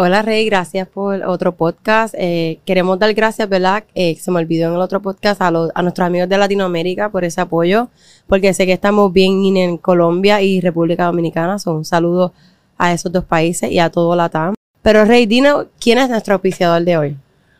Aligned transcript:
Hola 0.00 0.22
Rey, 0.22 0.46
gracias 0.46 0.86
por 0.86 1.24
otro 1.24 1.56
podcast. 1.56 2.14
Eh, 2.16 2.60
queremos 2.64 3.00
dar 3.00 3.12
gracias, 3.14 3.48
¿verdad? 3.48 3.82
Eh, 3.96 4.14
se 4.14 4.30
me 4.30 4.38
olvidó 4.38 4.68
en 4.68 4.74
el 4.74 4.80
otro 4.80 5.02
podcast 5.02 5.42
a, 5.42 5.48
a, 5.48 5.82
nuestros 5.82 6.06
amigos 6.06 6.28
de 6.28 6.38
Latinoamérica 6.38 7.10
por 7.10 7.24
ese 7.24 7.40
apoyo, 7.40 7.88
porque 8.28 8.54
sé 8.54 8.64
que 8.64 8.74
estamos 8.74 9.12
bien 9.12 9.56
en 9.56 9.76
Colombia 9.76 10.40
y 10.40 10.60
República 10.60 11.06
Dominicana. 11.06 11.58
Son 11.58 11.78
un 11.78 11.84
saludo 11.84 12.32
a 12.78 12.92
esos 12.92 13.10
dos 13.10 13.24
países 13.24 13.72
y 13.72 13.80
a 13.80 13.90
todo 13.90 14.14
Latam. 14.14 14.54
Pero 14.82 15.04
Rey, 15.04 15.26
dinos, 15.26 15.66
¿quién 15.80 15.98
es 15.98 16.08
nuestro 16.08 16.34
auspiciador 16.34 16.80
de 16.84 16.96
hoy? 16.96 17.16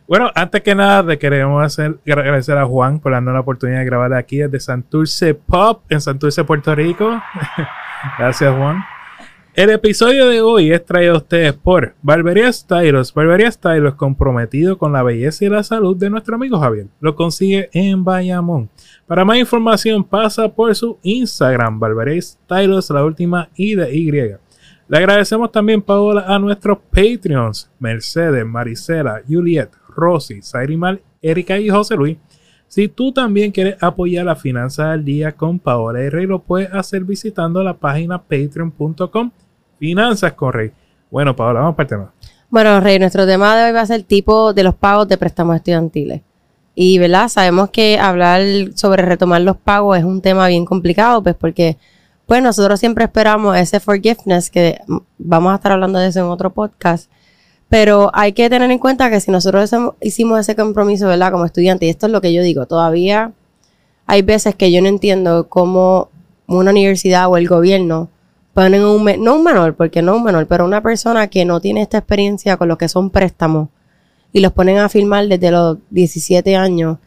Bueno, 0.07 0.31
antes 0.33 0.61
que 0.61 0.73
nada, 0.73 1.03
le 1.03 1.19
queremos 1.19 1.61
hacer, 1.61 1.99
agradecer 2.09 2.57
a 2.57 2.65
Juan 2.65 3.01
por 3.01 3.11
darnos 3.11 3.33
la 3.33 3.41
oportunidad 3.41 3.79
de 3.79 3.85
grabar 3.85 4.13
aquí 4.13 4.37
desde 4.37 4.61
Santurce 4.61 5.33
Pop 5.33 5.81
en 5.89 5.99
Santurce, 5.99 6.45
Puerto 6.45 6.73
Rico. 6.73 7.21
gracias, 8.17 8.55
Juan. 8.55 8.77
El 9.59 9.71
episodio 9.71 10.29
de 10.29 10.39
hoy 10.39 10.71
es 10.71 10.85
traído 10.85 11.15
a 11.15 11.17
ustedes 11.17 11.51
por 11.51 11.93
Barbería 12.01 12.49
Stylos. 12.49 13.13
Barbería 13.13 13.51
Stylos 13.51 13.95
comprometido 13.95 14.77
con 14.77 14.93
la 14.93 15.03
belleza 15.03 15.43
y 15.43 15.49
la 15.49 15.63
salud 15.63 15.97
de 15.97 16.09
nuestro 16.09 16.35
amigo 16.35 16.57
Javier. 16.57 16.87
Lo 17.01 17.13
consigue 17.13 17.69
en 17.73 18.05
Bayamón. 18.05 18.69
Para 19.05 19.25
más 19.25 19.37
información 19.37 20.01
pasa 20.05 20.47
por 20.47 20.73
su 20.77 20.97
Instagram, 21.03 21.77
Barbería 21.77 22.21
Stylos, 22.21 22.89
la 22.89 23.03
última 23.03 23.49
I 23.57 23.75
de 23.75 23.93
Y. 23.93 24.11
Le 24.11 24.37
agradecemos 24.97 25.51
también, 25.51 25.81
Paola, 25.81 26.23
a 26.25 26.39
nuestros 26.39 26.77
Patreons, 26.89 27.69
Mercedes, 27.79 28.45
Marisela, 28.45 29.21
Juliet, 29.27 29.71
Rosy, 29.89 30.41
Sairimal, 30.41 31.01
Erika 31.21 31.59
y 31.59 31.67
José 31.67 31.97
Luis. 31.97 32.17
Si 32.69 32.87
tú 32.87 33.11
también 33.11 33.51
quieres 33.51 33.75
apoyar 33.83 34.25
la 34.25 34.37
finanza 34.37 34.91
del 34.91 35.03
día 35.03 35.33
con 35.33 35.59
Paola 35.59 36.01
y 36.01 36.07
Rey, 36.07 36.27
lo 36.27 36.43
puedes 36.43 36.73
hacer 36.73 37.03
visitando 37.03 37.61
la 37.61 37.73
página 37.73 38.21
patreon.com 38.21 39.31
Finanzas 39.79 40.33
con. 40.33 40.53
Bueno, 41.09 41.35
Paola, 41.35 41.61
vamos 41.61 41.75
para 41.75 41.85
el 41.85 41.89
tema. 41.89 42.11
Bueno, 42.49 42.79
Rey, 42.79 42.99
nuestro 42.99 43.25
tema 43.25 43.55
de 43.55 43.65
hoy 43.65 43.71
va 43.71 43.81
a 43.81 43.85
ser 43.85 43.97
el 43.97 44.05
tipo 44.05 44.53
de 44.53 44.63
los 44.63 44.75
pagos 44.75 45.07
de 45.07 45.17
préstamos 45.17 45.55
estudiantiles. 45.55 46.21
Y, 46.75 46.97
¿verdad? 46.97 47.29
Sabemos 47.29 47.69
que 47.69 47.99
hablar 47.99 48.41
sobre 48.75 49.03
retomar 49.03 49.41
los 49.41 49.57
pagos 49.57 49.97
es 49.97 50.03
un 50.03 50.21
tema 50.21 50.47
bien 50.47 50.65
complicado, 50.65 51.21
pues 51.21 51.35
porque, 51.35 51.77
pues 52.25 52.41
nosotros 52.41 52.79
siempre 52.79 53.05
esperamos 53.05 53.57
ese 53.57 53.79
forgiveness, 53.79 54.49
que 54.49 54.79
vamos 55.17 55.51
a 55.51 55.55
estar 55.55 55.71
hablando 55.71 55.99
de 55.99 56.07
eso 56.07 56.19
en 56.19 56.25
otro 56.25 56.51
podcast. 56.51 57.09
Pero 57.69 58.09
hay 58.13 58.33
que 58.33 58.49
tener 58.49 58.69
en 58.71 58.79
cuenta 58.79 59.09
que 59.09 59.19
si 59.19 59.29
nosotros 59.29 59.71
hicimos 60.01 60.39
ese 60.39 60.55
compromiso, 60.55 61.07
¿verdad? 61.07 61.31
Como 61.31 61.45
estudiante, 61.45 61.85
y 61.85 61.89
esto 61.89 62.07
es 62.07 62.11
lo 62.11 62.21
que 62.21 62.33
yo 62.33 62.41
digo, 62.41 62.65
todavía 62.65 63.31
hay 64.07 64.23
veces 64.23 64.55
que 64.55 64.71
yo 64.71 64.81
no 64.81 64.87
entiendo 64.87 65.49
cómo 65.49 66.09
una 66.47 66.71
universidad 66.71 67.27
o 67.29 67.37
el 67.37 67.47
gobierno 67.47 68.09
ponen 68.59 68.83
un, 68.83 69.23
no 69.23 69.35
un 69.37 69.43
menor, 69.45 69.73
porque 69.73 70.01
no 70.01 70.17
un 70.17 70.23
menor, 70.25 70.45
pero 70.45 70.65
una 70.65 70.83
persona 70.83 71.29
que 71.29 71.45
no 71.45 71.61
tiene 71.61 71.81
esta 71.81 71.99
experiencia 71.99 72.57
con 72.57 72.67
lo 72.67 72.77
que 72.77 72.89
son 72.89 73.09
préstamos 73.09 73.69
y 74.33 74.41
los 74.41 74.51
ponen 74.51 74.79
a 74.79 74.89
firmar 74.89 75.29
desde 75.29 75.49
los 75.49 75.77
17 75.91 76.57
años 76.57 76.97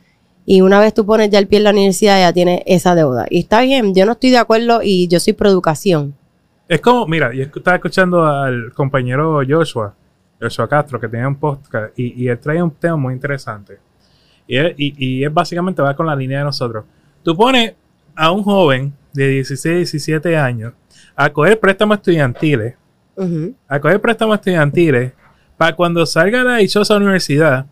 y 0.47 0.63
una 0.63 0.81
vez 0.81 0.95
tú 0.95 1.05
pones 1.05 1.29
ya 1.29 1.39
el 1.39 1.49
pie 1.49 1.59
en 1.59 1.65
la 1.65 1.71
universidad 1.73 2.19
ya 2.19 2.33
tiene 2.33 2.63
esa 2.67 2.95
deuda. 2.95 3.27
Y 3.29 3.41
está 3.41 3.61
bien, 3.61 3.95
yo 3.95 4.07
no 4.07 4.13
estoy 4.13 4.31
de 4.31 4.39
acuerdo 4.39 4.81
y 4.83 5.09
yo 5.09 5.21
soy 5.21 5.35
pro 5.35 5.51
educación. 5.51 6.15
Es 6.67 6.81
como, 6.81 7.07
mira, 7.07 7.35
yo 7.35 7.43
estaba 7.43 7.77
escuchando 7.77 8.25
al 8.25 8.73
compañero 8.73 9.43
Joshua, 9.47 9.95
Joshua 10.41 10.67
Castro, 10.67 10.99
que 10.99 11.09
tenía 11.09 11.29
un 11.29 11.37
podcast 11.37 11.93
y, 11.99 12.29
él 12.29 12.39
trae 12.39 12.63
un 12.63 12.71
tema 12.71 12.97
muy 12.97 13.13
interesante. 13.13 13.79
Y, 14.49 14.57
y, 14.79 15.23
es 15.23 15.35
básicamente 15.35 15.83
va 15.83 15.95
con 15.95 16.07
la 16.07 16.17
línea 16.17 16.39
de 16.39 16.45
nosotros. 16.45 16.87
Tú 17.23 17.37
pones 17.37 17.75
a 18.17 18.31
un 18.31 18.43
joven 18.43 18.95
de 19.13 19.29
16, 19.29 19.93
17 19.93 20.35
años 20.35 20.73
a 21.15 21.31
coger 21.31 21.59
préstamos 21.59 21.99
estudiantiles, 21.99 22.75
a 23.69 23.81
coger 23.81 24.01
préstamos 24.01 24.37
estudiantiles, 24.37 25.13
para 25.57 25.77
cuando 25.77 26.05
salga 26.07 26.39
de 26.39 26.45
la 26.45 26.57
dichosa 26.57 26.97
universidad, 26.97 27.67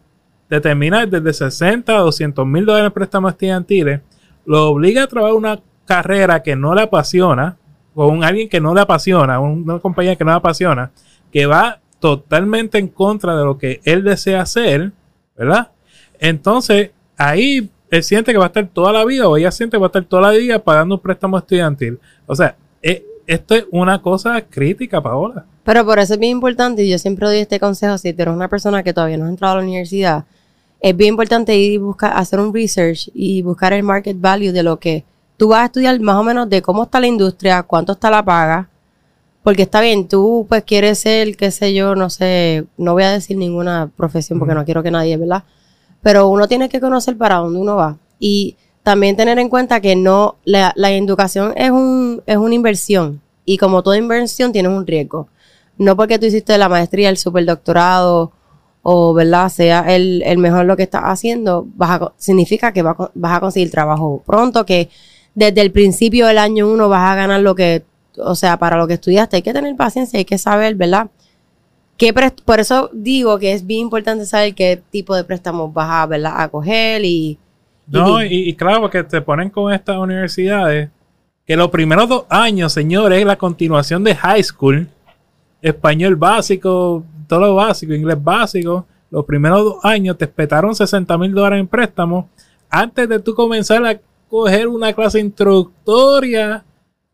determinar 0.49 1.09
desde 1.09 1.33
60 1.33 1.97
a 1.97 2.01
200 2.01 2.47
mil 2.47 2.67
dólares 2.67 2.87
en 2.89 2.93
préstamos 2.93 3.33
estudiantiles, 3.33 4.01
lo 4.45 4.71
obliga 4.71 5.05
a 5.05 5.07
trabajar 5.07 5.37
una 5.37 5.61
carrera 5.87 6.43
que 6.43 6.57
no 6.57 6.75
le 6.75 6.83
apasiona, 6.83 7.57
o 7.95 8.07
un 8.09 8.23
alguien 8.23 8.49
que 8.49 8.61
no 8.61 8.75
le 8.75 8.81
apasiona, 8.81 9.41
una 9.41 9.79
compañía 9.79 10.17
que 10.17 10.25
no 10.25 10.31
le 10.31 10.37
apasiona, 10.37 10.91
que 11.33 11.47
va 11.47 11.81
totalmente 11.99 12.79
en 12.79 12.89
contra 12.89 13.37
de 13.37 13.45
lo 13.45 13.59
que 13.59 13.81
él 13.85 14.05
desea 14.05 14.43
hacer, 14.43 14.93
¿verdad? 15.37 15.71
Entonces, 16.19 16.91
ahí 17.17 17.71
él 17.91 18.03
siente 18.03 18.33
que 18.33 18.39
va 18.39 18.45
a 18.45 18.49
estar 18.49 18.67
toda 18.69 18.93
la 18.93 19.05
vida, 19.05 19.29
o 19.29 19.37
ella 19.37 19.51
siente 19.51 19.77
que 19.77 19.81
va 19.81 19.87
a 19.87 19.89
estar 19.89 20.05
toda 20.05 20.23
la 20.23 20.39
vida 20.39 20.59
pagando 20.59 20.95
un 20.95 21.01
préstamo 21.01 21.39
estudiantil. 21.39 21.99
O 22.27 22.35
sea, 22.35 22.57
es, 22.81 23.03
esto 23.35 23.55
es 23.55 23.65
una 23.71 24.03
cosa 24.03 24.41
crítica, 24.43 25.01
Paola. 25.01 25.47
Pero 25.63 25.85
por 25.85 25.99
eso 25.99 26.15
es 26.15 26.21
bien 26.21 26.33
importante, 26.33 26.83
y 26.83 26.91
yo 26.91 26.99
siempre 26.99 27.29
doy 27.29 27.39
este 27.39 27.61
consejo, 27.61 27.97
si 27.97 28.13
tú 28.13 28.23
eres 28.23 28.35
una 28.35 28.49
persona 28.49 28.83
que 28.83 28.93
todavía 28.93 29.17
no 29.19 29.25
has 29.25 29.31
entrado 29.31 29.55
a 29.55 29.57
la 29.59 29.63
universidad, 29.63 30.25
es 30.81 30.97
bien 30.97 31.11
importante 31.11 31.57
ir 31.57 31.73
y 31.73 31.79
buscar, 31.79 32.17
hacer 32.17 32.41
un 32.41 32.53
research 32.53 33.11
y 33.15 33.43
buscar 33.43 33.73
el 33.73 33.83
market 33.83 34.21
value 34.21 34.51
de 34.51 34.63
lo 34.63 34.79
que 34.79 35.05
tú 35.37 35.49
vas 35.49 35.61
a 35.61 35.65
estudiar 35.67 35.99
más 36.01 36.17
o 36.17 36.25
menos 36.25 36.49
de 36.49 36.61
cómo 36.61 36.85
está 36.85 36.99
la 36.99 37.07
industria, 37.07 37.63
cuánto 37.63 37.93
está 37.93 38.11
la 38.11 38.25
paga, 38.25 38.69
porque 39.43 39.63
está 39.63 39.81
bien, 39.81 40.09
tú 40.09 40.47
pues 40.49 40.65
quieres 40.65 40.99
ser, 40.99 41.37
qué 41.37 41.51
sé 41.51 41.73
yo, 41.73 41.95
no 41.95 42.11
sé, 42.11 42.67
no 42.77 42.95
voy 42.95 43.05
a 43.05 43.11
decir 43.11 43.37
ninguna 43.37 43.91
profesión 43.97 44.39
porque 44.39 44.55
no 44.55 44.65
quiero 44.65 44.83
que 44.83 44.91
nadie, 44.91 45.17
¿verdad? 45.17 45.45
Pero 46.03 46.29
uno 46.29 46.49
tiene 46.49 46.69
que 46.69 46.81
conocer 46.81 47.17
para 47.17 47.37
dónde 47.37 47.61
uno 47.61 47.77
va. 47.77 47.97
Y 48.19 48.57
también 48.91 49.15
tener 49.15 49.39
en 49.39 49.49
cuenta 49.49 49.81
que 49.81 49.95
no, 49.95 50.35
la, 50.45 50.75
educación 50.91 51.53
es, 51.57 51.71
un, 51.71 52.25
es 52.27 52.37
una 52.37 52.57
inversión 52.57 53.21
y 53.45 53.57
como 53.57 53.85
toda 53.85 53.97
inversión 53.97 54.51
tienes 54.51 54.73
un 54.73 54.85
riesgo. 54.85 55.29
No 55.79 55.95
porque 55.95 56.19
tú 56.19 56.27
hiciste 56.27 56.59
la 56.59 56.69
maestría, 56.69 57.09
el 57.09 57.17
superdoctorado 57.17 58.33
o, 58.83 59.15
¿verdad?, 59.15 59.49
sea 59.49 59.85
el, 59.95 60.39
mejor 60.39 60.65
lo 60.65 60.77
que 60.77 60.83
estás 60.83 61.03
haciendo, 61.05 61.69
vas 61.77 62.01
significa 62.17 62.73
que 62.73 62.83
vas 62.83 62.97
a 63.23 63.39
conseguir 63.39 63.71
trabajo 63.71 64.25
pronto, 64.27 64.67
que 64.67 64.89
desde 65.37 65.61
el 65.61 65.71
principio 65.71 66.27
del 66.27 66.39
año 66.39 66.67
uno 66.67 66.89
vas 66.89 67.13
a 67.13 67.15
ganar 67.15 67.43
lo 67.43 67.55
que, 67.55 67.85
o 68.17 68.35
sea, 68.35 68.59
para 68.59 68.77
lo 68.77 68.89
que 68.89 68.95
estudiaste. 68.95 69.37
Hay 69.37 69.43
que 69.43 69.53
tener 69.53 69.77
paciencia, 69.77 70.19
hay 70.19 70.25
que 70.25 70.39
saber, 70.39 70.75
¿verdad? 70.75 71.11
¿Qué 71.97 72.13
por 72.45 72.59
eso 72.59 72.91
digo 72.93 73.39
que 73.39 73.53
es 73.53 73.65
bien 73.65 73.83
importante 73.83 74.27
saber 74.27 74.57
qué 74.57 74.83
tipo 74.91 75.15
de 75.15 75.23
préstamos 75.23 75.73
vas 75.73 75.91
a, 75.91 76.07
¿verdad? 76.07 76.33
a 76.37 76.49
coger 76.49 77.05
y 77.05 77.39
no, 77.91 78.25
y, 78.25 78.55
claro, 78.55 78.83
porque 78.83 79.03
te 79.03 79.21
ponen 79.21 79.51
con 79.51 79.73
estas 79.73 79.99
universidades 79.99 80.91
que 81.45 81.57
los 81.57 81.71
primeros 81.71 82.09
dos 82.09 82.25
años, 82.29 82.73
señores, 82.73 83.19
es 83.19 83.27
la 83.27 83.37
continuación 83.37 84.05
de 84.05 84.15
high 84.15 84.43
school, 84.43 84.89
español 85.61 86.15
básico, 86.15 87.05
todo 87.27 87.41
lo 87.41 87.55
básico, 87.57 87.93
inglés 87.93 88.23
básico. 88.23 88.87
Los 89.11 89.25
primeros 89.25 89.65
dos 89.65 89.85
años 89.85 90.17
te 90.17 90.27
espetaron 90.27 90.75
60 90.75 91.19
mil 91.19 91.33
dólares 91.33 91.59
en 91.61 91.67
préstamo 91.67 92.29
antes 92.69 93.09
de 93.09 93.19
tú 93.19 93.35
comenzar 93.35 93.85
a 93.85 93.99
coger 94.29 94.69
una 94.69 94.93
clase 94.93 95.19
introductoria 95.19 96.65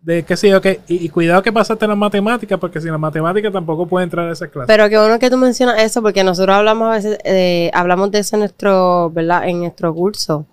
de 0.03 0.22
qué 0.22 0.37
sé 0.37 0.50
yo, 0.50 0.60
que, 0.60 0.81
y, 0.87 1.08
cuidado 1.08 1.43
que 1.43 1.50
pasaste 1.50 1.84
en 1.84 1.91
la 1.91 1.97
matemática, 1.97 2.58
porque 2.58 2.81
sin 2.81 2.93
la 2.93 2.98
matemática 2.98 3.50
tampoco 3.50 3.87
puede 3.87 4.04
entrar 4.04 4.28
a 4.28 4.32
esa 4.32 4.47
clase. 4.47 4.69
Pero 4.69 4.88
qué 4.88 4.97
bueno 4.98 5.19
que 5.19 5.31
tú 5.31 5.37
mencionas 5.37 5.82
eso, 5.82 6.00
porque 6.00 6.22
nosotros 6.22 6.54
hablamos 6.54 6.88
a 6.88 6.93
veces, 6.93 7.19
eh, 7.25 7.72
hablamos 7.75 8.12
de 8.12 8.20
eso 8.20 8.37
en 8.37 8.40
nuestro, 8.40 9.11
¿verdad? 9.11 9.49
En 9.49 9.58
nuestro 9.61 9.93
curso 9.93 10.46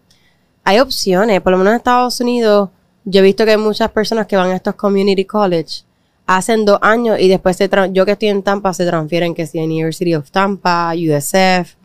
hay 0.63 0.79
opciones. 0.79 1.41
Por 1.41 1.51
lo 1.51 1.57
menos 1.57 1.71
en 1.71 1.77
Estados 1.77 2.19
Unidos, 2.19 2.69
yo 3.05 3.19
he 3.19 3.23
visto 3.23 3.45
que 3.45 3.51
hay 3.51 3.57
muchas 3.57 3.91
personas 3.91 4.27
que 4.27 4.35
van 4.35 4.51
a 4.51 4.55
estos 4.55 4.75
community 4.75 5.25
college, 5.25 5.83
hacen 6.25 6.65
dos 6.65 6.79
años 6.81 7.19
y 7.19 7.27
después 7.27 7.57
se 7.57 7.69
yo 7.91 8.05
que 8.05 8.13
estoy 8.13 8.29
en 8.29 8.43
Tampa 8.43 8.73
se 8.73 8.85
transfieren 8.85 9.35
que 9.35 9.45
si 9.45 9.59
University 9.59 10.15
of 10.15 10.31
Tampa, 10.31 10.93
USF 10.95 11.75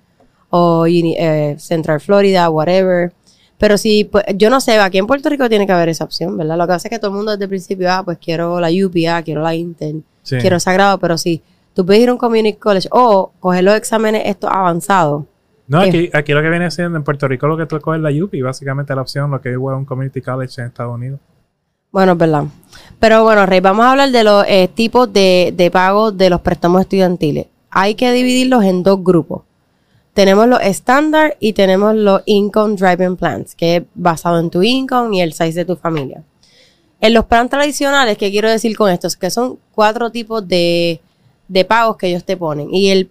o 0.50 0.86
eh, 0.86 1.56
Central 1.58 2.00
Florida, 2.00 2.48
whatever. 2.50 3.12
Pero 3.58 3.76
si, 3.76 4.04
pues, 4.04 4.24
yo 4.36 4.50
no 4.50 4.60
sé, 4.60 4.78
aquí 4.78 4.98
en 4.98 5.06
Puerto 5.08 5.28
Rico 5.28 5.48
tiene 5.48 5.66
que 5.66 5.72
haber 5.72 5.88
esa 5.88 6.04
opción, 6.04 6.36
¿verdad? 6.36 6.56
Lo 6.56 6.66
que 6.66 6.74
hace 6.74 6.88
es 6.88 6.90
que 6.90 6.98
todo 7.00 7.10
el 7.10 7.16
mundo 7.16 7.32
desde 7.32 7.44
el 7.44 7.48
principio, 7.48 7.90
ah, 7.90 8.02
pues 8.04 8.18
quiero 8.18 8.60
la 8.60 8.68
UPA, 8.68 9.22
quiero 9.24 9.42
la 9.42 9.54
Intel, 9.54 10.04
quiero 10.22 10.60
Sagrado, 10.60 10.98
pero 10.98 11.18
si 11.18 11.42
tú 11.74 11.84
puedes 11.84 12.02
ir 12.02 12.08
a 12.08 12.12
un 12.12 12.18
community 12.18 12.56
college 12.56 12.88
o 12.92 13.32
coger 13.40 13.64
los 13.64 13.74
exámenes 13.74 14.22
estos 14.26 14.50
avanzados, 14.50 15.24
no, 15.68 15.80
aquí, 15.80 16.10
aquí 16.12 16.32
lo 16.32 16.42
que 16.42 16.48
viene 16.48 16.70
siendo 16.70 16.96
en 16.96 17.04
Puerto 17.04 17.28
Rico 17.28 17.46
lo 17.46 17.56
que 17.56 17.66
tú 17.66 17.76
es 17.76 18.00
la 18.00 18.10
UPI, 18.10 18.42
básicamente 18.42 18.94
la 18.94 19.02
opción, 19.02 19.30
lo 19.30 19.40
que 19.40 19.50
es 19.50 19.56
un 19.56 19.84
community 19.84 20.22
college 20.22 20.60
en 20.60 20.68
Estados 20.68 20.94
Unidos. 20.94 21.20
Bueno, 21.92 22.12
es 22.12 22.18
verdad. 22.18 22.44
Pero 22.98 23.22
bueno, 23.22 23.46
Rey, 23.46 23.60
vamos 23.60 23.84
a 23.84 23.92
hablar 23.92 24.10
de 24.10 24.24
los 24.24 24.44
eh, 24.46 24.68
tipos 24.74 25.12
de, 25.12 25.52
de 25.56 25.70
pago 25.70 26.10
de 26.10 26.30
los 26.30 26.40
préstamos 26.40 26.82
estudiantiles. 26.82 27.46
Hay 27.70 27.94
que 27.94 28.12
dividirlos 28.12 28.64
en 28.64 28.82
dos 28.82 29.02
grupos. 29.04 29.42
Tenemos 30.14 30.48
los 30.48 30.60
estándar 30.62 31.36
y 31.38 31.52
tenemos 31.52 31.94
los 31.94 32.22
income 32.26 32.76
driving 32.76 33.16
plans, 33.16 33.54
que 33.54 33.76
es 33.76 33.82
basado 33.94 34.40
en 34.40 34.50
tu 34.50 34.62
income 34.62 35.16
y 35.16 35.20
el 35.20 35.32
size 35.32 35.52
de 35.52 35.64
tu 35.64 35.76
familia. 35.76 36.24
En 37.00 37.14
los 37.14 37.26
planes 37.26 37.50
tradicionales, 37.50 38.18
¿qué 38.18 38.30
quiero 38.30 38.50
decir 38.50 38.76
con 38.76 38.90
esto? 38.90 39.06
Es 39.06 39.16
que 39.16 39.30
son 39.30 39.58
cuatro 39.72 40.10
tipos 40.10 40.46
de, 40.48 41.00
de 41.46 41.64
pagos 41.64 41.96
que 41.96 42.08
ellos 42.08 42.24
te 42.24 42.36
ponen. 42.36 42.72
Y 42.74 42.88
el 42.88 43.10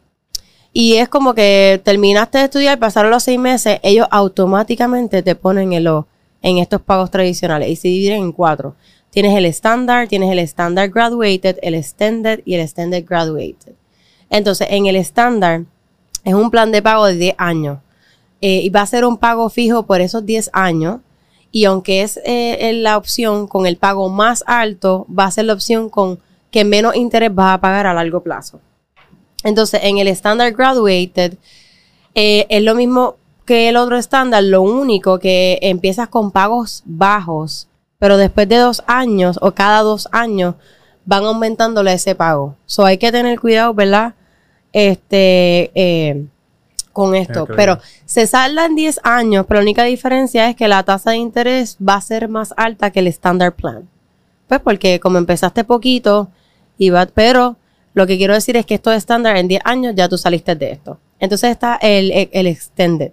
y 0.74 0.96
es 0.96 1.10
como 1.10 1.34
que 1.34 1.82
terminaste 1.84 2.38
de 2.38 2.44
estudiar, 2.46 2.80
pasaron 2.80 3.12
los 3.12 3.24
seis 3.24 3.40
meses, 3.40 3.80
ellos 3.84 4.08
automáticamente 4.12 5.24
te 5.24 5.36
ponen 5.36 5.74
en, 5.74 5.88
en 6.42 6.58
estos 6.58 6.82
pagos 6.82 7.12
tradicionales 7.12 7.70
y 7.70 7.76
se 7.76 7.88
dividen 7.88 8.24
en 8.24 8.32
cuatro. 8.32 8.76
Tienes 9.10 9.36
el 9.36 9.46
estándar, 9.46 10.08
tienes 10.08 10.32
el 10.32 10.40
estándar 10.40 10.90
graduated, 10.90 11.58
el 11.62 11.74
extended 11.74 12.42
y 12.46 12.56
el 12.56 12.62
extended 12.62 13.06
graduated. 13.08 13.74
Entonces, 14.30 14.68
en 14.70 14.86
el 14.86 14.96
estándar 14.96 15.64
es 16.24 16.34
un 16.34 16.52
plan 16.52 16.72
de 16.72 16.82
pago 16.82 17.06
de 17.06 17.16
10 17.16 17.36
años 17.38 17.80
eh, 18.42 18.62
y 18.64 18.70
va 18.70 18.82
a 18.82 18.86
ser 18.86 19.06
un 19.06 19.18
pago 19.18 19.50
fijo 19.50 19.86
por 19.86 20.02
esos 20.02 20.26
10 20.26 20.50
años. 20.54 21.00
Y 21.52 21.66
aunque 21.66 22.02
es 22.02 22.20
eh, 22.26 22.74
la 22.74 22.98
opción 22.98 23.48
con 23.48 23.66
el 23.66 23.78
pago 23.78 24.10
más 24.10 24.44
alto, 24.46 25.08
va 25.08 25.26
a 25.26 25.32
ser 25.32 25.46
la 25.46 25.54
opción 25.54 25.90
con 25.90 26.20
que 26.52 26.66
menos 26.66 26.96
interés 26.96 27.34
vas 27.34 27.56
a 27.56 27.62
pagar 27.62 27.88
a 27.88 27.94
largo 27.94 28.22
plazo. 28.22 28.60
Entonces, 29.48 29.80
en 29.84 29.98
el 29.98 30.10
Standard 30.10 30.54
Graduated 30.54 31.36
eh, 32.16 32.46
es 32.50 32.64
lo 32.64 32.76
mismo 32.76 33.16
que 33.46 33.70
el 33.70 33.78
otro 33.78 33.98
estándar, 33.98 34.44
lo 34.44 34.62
único 34.62 35.20
que 35.20 35.58
empiezas 35.62 36.10
con 36.10 36.32
pagos 36.32 36.84
bajos, 36.86 37.70
pero 37.98 38.18
después 38.18 38.50
de 38.50 38.58
dos 38.58 38.84
años 38.88 39.40
o 39.42 39.54
cada 39.54 39.84
dos 39.84 40.10
años 40.12 40.56
van 41.06 41.24
aumentándole 41.24 41.94
ese 41.94 42.14
pago. 42.14 42.58
So 42.66 42.84
hay 42.84 42.98
que 42.98 43.10
tener 43.10 43.40
cuidado, 43.40 43.74
¿verdad? 43.74 44.16
Este, 44.74 45.72
eh, 45.76 46.26
con 46.92 47.16
esto. 47.16 47.48
Pero 47.56 47.80
se 48.04 48.28
salda 48.28 48.66
en 48.66 48.76
10 48.76 49.00
años, 49.04 49.46
pero 49.48 49.62
la 49.62 49.64
única 49.64 49.86
diferencia 49.86 50.50
es 50.50 50.58
que 50.58 50.68
la 50.68 50.84
tasa 50.84 51.12
de 51.12 51.18
interés 51.18 51.78
va 51.78 51.94
a 51.94 52.02
ser 52.02 52.28
más 52.28 52.54
alta 52.58 52.92
que 52.92 53.00
el 53.00 53.08
Standard 53.08 53.54
Plan. 53.54 53.88
Pues 54.50 54.60
porque 54.60 55.00
como 55.00 55.20
empezaste 55.20 55.64
poquito, 55.64 56.28
iba, 56.78 57.06
pero 57.06 57.56
lo 57.98 58.06
que 58.06 58.16
quiero 58.16 58.36
decir 58.36 58.56
es 58.56 58.66
que 58.68 58.76
esto 58.76 58.92
es 58.92 58.98
estándar 58.98 59.38
en 59.38 59.48
10 59.48 59.62
años, 59.66 59.96
ya 59.96 60.08
tú 60.08 60.20
saliste 60.20 60.56
de 60.56 60.72
esto. 60.74 61.00
Entonces 61.20 61.50
está 61.50 61.78
el, 61.82 62.12
Extended. 62.32 63.12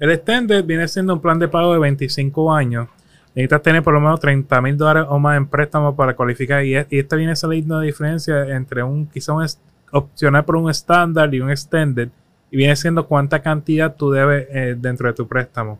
El 0.00 0.10
Extended 0.10 0.64
viene 0.64 0.88
siendo 0.88 1.12
un 1.12 1.20
plan 1.20 1.38
de 1.38 1.46
pago 1.46 1.74
de 1.74 1.80
25 1.80 2.54
años. 2.54 2.88
Necesitas 3.34 3.60
tener 3.60 3.82
por 3.82 3.92
lo 3.92 4.00
menos 4.00 4.18
30 4.18 4.62
mil 4.62 4.78
dólares 4.78 5.04
o 5.10 5.18
más 5.18 5.36
en 5.36 5.46
préstamo 5.46 5.94
para 5.94 6.16
cualificar. 6.16 6.64
Y, 6.64 6.74
y 6.88 6.98
esta 6.98 7.16
viene 7.16 7.36
saliendo 7.36 7.78
la 7.78 7.82
diferencia 7.82 8.48
entre 8.56 8.82
un, 8.82 9.08
quizá 9.08 9.34
un 9.34 9.46
opcional 9.92 10.46
por 10.46 10.56
un 10.56 10.70
estándar 10.70 11.34
y 11.34 11.40
un 11.40 11.50
extended. 11.50 12.08
Y 12.50 12.56
viene 12.56 12.76
siendo 12.76 13.06
cuánta 13.06 13.42
cantidad 13.42 13.94
tú 13.94 14.10
debes 14.10 14.48
eh, 14.52 14.74
dentro 14.78 15.06
de 15.06 15.12
tu 15.12 15.28
préstamo. 15.28 15.78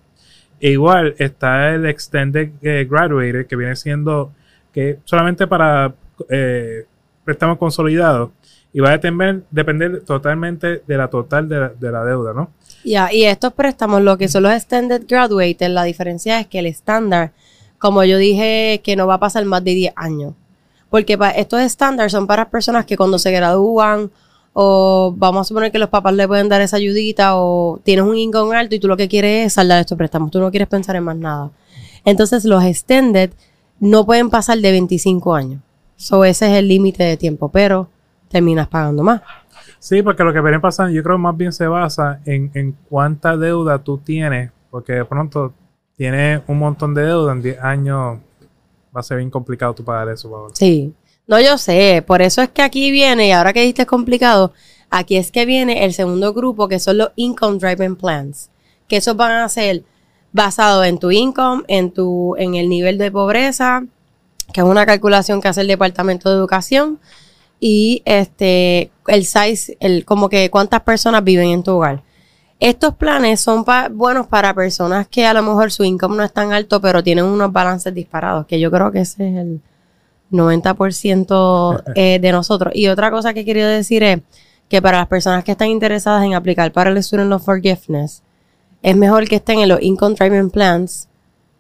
E 0.61 0.73
igual 0.73 1.15
está 1.17 1.75
el 1.75 1.87
extended 1.87 2.51
eh, 2.61 2.87
graduated 2.87 3.47
que 3.47 3.57
viene 3.57 3.75
siendo 3.75 4.33
que 4.71 4.99
solamente 5.05 5.47
para 5.47 5.95
eh, 6.29 6.85
préstamos 7.27 7.59
consolidados 7.59 8.31
y 8.73 8.81
va 8.81 8.91
a 8.91 8.93
depender, 8.93 9.43
depender 9.51 10.03
totalmente 10.05 10.83
de 10.87 10.97
la 10.97 11.09
total 11.09 11.49
de 11.49 11.91
la, 11.91 12.05
deuda, 12.05 12.33
¿no? 12.33 12.51
Ya, 12.85 13.13
y 13.13 13.25
estos 13.25 13.53
préstamos, 13.53 14.03
lo 14.03 14.17
que 14.17 14.29
son 14.29 14.45
los 14.45 14.53
Extended 14.53 15.05
Graduated, 15.09 15.69
la 15.69 15.85
diferencia 15.85 16.41
es 16.41 16.47
que 16.47 16.61
el 16.61 16.67
estándar, 16.67 17.33
como 17.79 18.05
yo 18.05 18.17
dije, 18.17 18.81
que 18.85 18.95
no 18.95 19.07
va 19.07 19.15
a 19.15 19.21
pasar 19.21 19.45
más 19.45 19.65
de 19.65 19.75
10 19.75 19.93
años. 19.97 20.35
Porque 20.89 21.19
estos 21.37 21.61
estándares 21.61 22.13
son 22.13 22.27
para 22.27 22.49
personas 22.49 22.87
que 22.87 22.97
cuando 22.97 23.19
se 23.19 23.33
gradúan 23.33 24.11
o 24.53 25.13
vamos 25.17 25.43
a 25.43 25.45
suponer 25.45 25.73
que 25.73 25.79
los 25.79 25.89
papás 25.89 26.15
le 26.15 26.29
pueden 26.29 26.49
dar 26.49 26.61
esa 26.61 26.77
ayudita 26.77 27.37
o 27.37 27.81
tienes 27.83 28.05
un 28.05 28.17
income 28.17 28.57
alto 28.57 28.75
y 28.75 28.79
tú 28.79 28.89
lo 28.89 28.97
que 28.97 29.09
quieres 29.09 29.47
es 29.47 29.53
saldar 29.55 29.81
estos 29.81 29.99
préstamos, 29.99 30.31
tú 30.31 30.39
no 30.39 30.51
quieres 30.51 30.69
pensar 30.69 30.97
en 30.97 31.05
más 31.05 31.17
nada. 31.17 31.51
Entonces 32.05 32.45
los 32.45 32.63
extended 32.63 33.33
no 33.81 34.07
pueden 34.07 34.31
pasar 34.31 34.59
de 34.59 34.71
25 34.71 35.35
años. 35.35 35.61
So, 35.97 36.25
ese 36.25 36.47
es 36.47 36.59
el 36.59 36.69
límite 36.69 37.03
de 37.03 37.17
tiempo, 37.17 37.49
pero 37.49 37.89
terminas 38.29 38.69
pagando 38.69 39.03
más. 39.03 39.23
Sí, 39.79 40.03
porque 40.03 40.25
lo 40.25 40.33
que 40.33 40.41
viene 40.41 40.61
pasando, 40.61 40.93
yo 40.93 41.03
creo 41.03 41.19
más 41.19 41.37
bien 41.37 41.53
se 41.53 41.67
basa 41.67 42.21
en, 42.25 42.51
en 42.55 42.77
cuánta 42.89 43.37
deuda 43.37 43.79
tú 43.79 43.99
tienes, 43.99 44.51
porque 44.71 44.95
de 44.95 45.05
pronto 45.05 45.55
tienes 45.97 46.43
un 46.47 46.59
montón 46.59 46.95
de 46.95 47.03
deuda 47.03 47.33
en 47.33 47.43
10 47.43 47.61
años, 47.61 48.19
va 48.95 49.01
a 49.01 49.03
ser 49.03 49.19
bien 49.19 49.31
complicado 49.31 49.75
tú 49.75 49.85
pagar 49.85 50.09
eso. 50.09 50.31
Pablo. 50.31 50.51
Sí, 50.55 50.93
no, 51.27 51.41
yo 51.41 51.59
sé, 51.59 52.05
por 52.07 52.23
eso 52.23 52.43
es 52.43 52.51
que 52.51 52.63
aquí 52.63 52.91
viene, 52.91 53.29
y 53.29 53.33
ahora 53.33 53.53
que 53.53 53.61
dijiste 53.61 53.87
complicado, 53.87 54.53
aquí 54.91 55.17
es 55.17 55.33
que 55.33 55.47
viene 55.47 55.85
el 55.85 55.93
segundo 55.93 56.33
grupo, 56.33 56.69
que 56.69 56.79
son 56.79 56.99
los 56.99 57.11
Income 57.17 57.59
Driving 57.59 57.97
Plans, 57.97 58.51
que 58.89 58.99
esos 58.99 59.17
van 59.17 59.33
a 59.33 59.49
ser 59.49 59.83
basados 60.33 60.87
en 60.87 60.99
tu 60.99 61.11
income, 61.11 61.65
en, 61.69 61.91
tu, 61.91 62.37
en 62.37 62.55
el 62.55 62.69
nivel 62.69 62.99
de 62.99 63.11
pobreza, 63.11 63.85
que 64.53 64.61
es 64.61 64.67
una 64.67 64.87
calculación 64.87 65.41
que 65.41 65.49
hace 65.49 65.63
el 65.63 65.69
Departamento 65.69 66.31
de 66.31 66.37
Educación, 66.37 66.99
y 67.61 68.03
este 68.05 68.91
el 69.07 69.25
size, 69.25 69.77
el 69.81 70.05
como 70.05 70.29
que 70.29 70.51
cuántas 70.51 70.83
personas 70.83 71.25
viven 71.25 71.49
en 71.49 71.63
tu 71.63 71.73
hogar. 71.73 72.03
Estos 72.59 72.95
planes 72.95 73.41
son 73.41 73.65
buenos 73.93 74.27
para 74.29 74.55
personas 74.55 75.07
que 75.09 75.27
a 75.27 75.35
lo 75.35 75.43
mejor 75.43 75.71
su 75.71 75.85
income 75.85 76.17
no 76.17 76.25
es 76.25 76.33
tan 76.33 76.53
alto, 76.53 76.81
pero 76.81 77.03
tienen 77.03 77.25
unos 77.27 77.53
balances 77.53 77.93
disparados, 77.93 78.47
que 78.47 78.59
yo 78.59 78.71
creo 78.71 78.91
que 78.91 79.01
ese 79.01 79.29
es 79.29 79.37
el 79.37 79.61
90% 80.33 81.83
eh, 81.95 82.19
de 82.19 82.33
nosotros. 82.33 82.73
Y 82.75 82.89
otra 82.89 83.11
cosa 83.11 83.35
que 83.35 83.45
quería 83.45 83.69
decir 83.69 84.03
es 84.03 84.21
que 84.71 84.81
para 84.81 84.99
las 84.99 85.07
personas 85.07 85.45
que 85.45 85.53
están 85.53 85.69
interesadas 85.69 86.25
en 86.25 86.35
aplicar 86.35 86.73
para 86.73 86.91
el 86.91 87.03
Student 87.03 87.29
Loan 87.29 87.43
Forgiveness, 87.43 88.23
es 88.83 88.97
mejor 88.97 89.29
que 89.29 89.37
estén 89.37 89.59
en 89.59 89.69
los 89.69 89.83
Income 89.83 90.17
Driving 90.19 90.51
Plans 90.51 91.09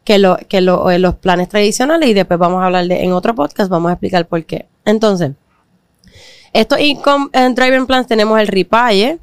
que, 0.06 0.18
lo, 0.18 0.38
que 0.48 0.60
lo, 0.60 0.88
eh, 0.90 1.00
los 1.00 1.16
planes 1.16 1.48
tradicionales 1.48 2.08
y 2.08 2.14
después 2.14 2.38
vamos 2.38 2.62
a 2.62 2.66
hablar 2.66 2.86
de, 2.86 3.02
en 3.02 3.12
otro 3.12 3.34
podcast, 3.34 3.68
vamos 3.68 3.90
a 3.90 3.94
explicar 3.94 4.26
por 4.26 4.42
qué. 4.44 4.66
Entonces, 4.84 5.32
estos 6.52 6.78
income 6.78 7.28
driving 7.32 7.86
plans 7.86 8.06
tenemos 8.06 8.38
el 8.38 8.46
RIPAYE, 8.46 9.18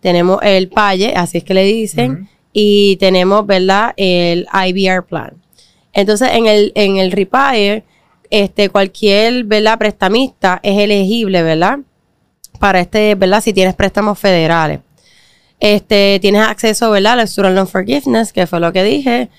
tenemos 0.00 0.38
el 0.42 0.68
PAYE, 0.68 1.14
así 1.16 1.38
es 1.38 1.44
que 1.44 1.54
le 1.54 1.64
dicen, 1.64 2.28
y 2.52 2.96
tenemos, 2.96 3.46
¿verdad? 3.46 3.94
El 3.96 4.46
IBR 4.52 5.06
plan. 5.06 5.32
Entonces, 5.94 6.28
en 6.32 6.46
el, 6.46 6.70
en 6.74 6.98
el 6.98 7.12
RIPAYE, 7.12 7.84
este, 8.28 8.68
cualquier, 8.68 9.44
¿verdad? 9.44 9.78
Prestamista 9.78 10.60
es 10.62 10.78
elegible, 10.78 11.42
¿verdad? 11.42 11.78
Para 12.60 12.80
este, 12.80 13.14
¿verdad? 13.14 13.40
Si 13.40 13.54
tienes 13.54 13.74
préstamos 13.74 14.18
federales. 14.18 14.80
Este, 15.60 16.18
tienes 16.20 16.42
acceso, 16.42 16.90
¿verdad? 16.90 17.20
Al 17.20 17.26
Student 17.26 17.54
Loan 17.54 17.68
Forgiveness, 17.68 18.34
que 18.34 18.46
fue 18.46 18.60
lo 18.60 18.70
que 18.74 18.84
dije. 18.84 19.30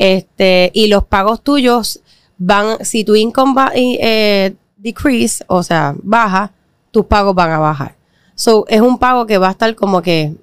Este, 0.00 0.70
y 0.72 0.86
los 0.86 1.04
pagos 1.04 1.42
tuyos 1.42 2.00
van, 2.38 2.82
si 2.86 3.04
tu 3.04 3.16
income 3.16 3.52
va 3.54 3.70
eh, 3.74 4.54
decrease, 4.78 5.44
o 5.46 5.62
sea, 5.62 5.94
baja, 6.02 6.54
tus 6.90 7.04
pagos 7.04 7.34
van 7.34 7.50
a 7.50 7.58
bajar. 7.58 7.96
So, 8.34 8.64
es 8.68 8.80
un 8.80 8.98
pago 8.98 9.26
que 9.26 9.36
va 9.36 9.48
a 9.48 9.50
estar 9.50 9.74
como 9.74 10.00
que 10.00 10.34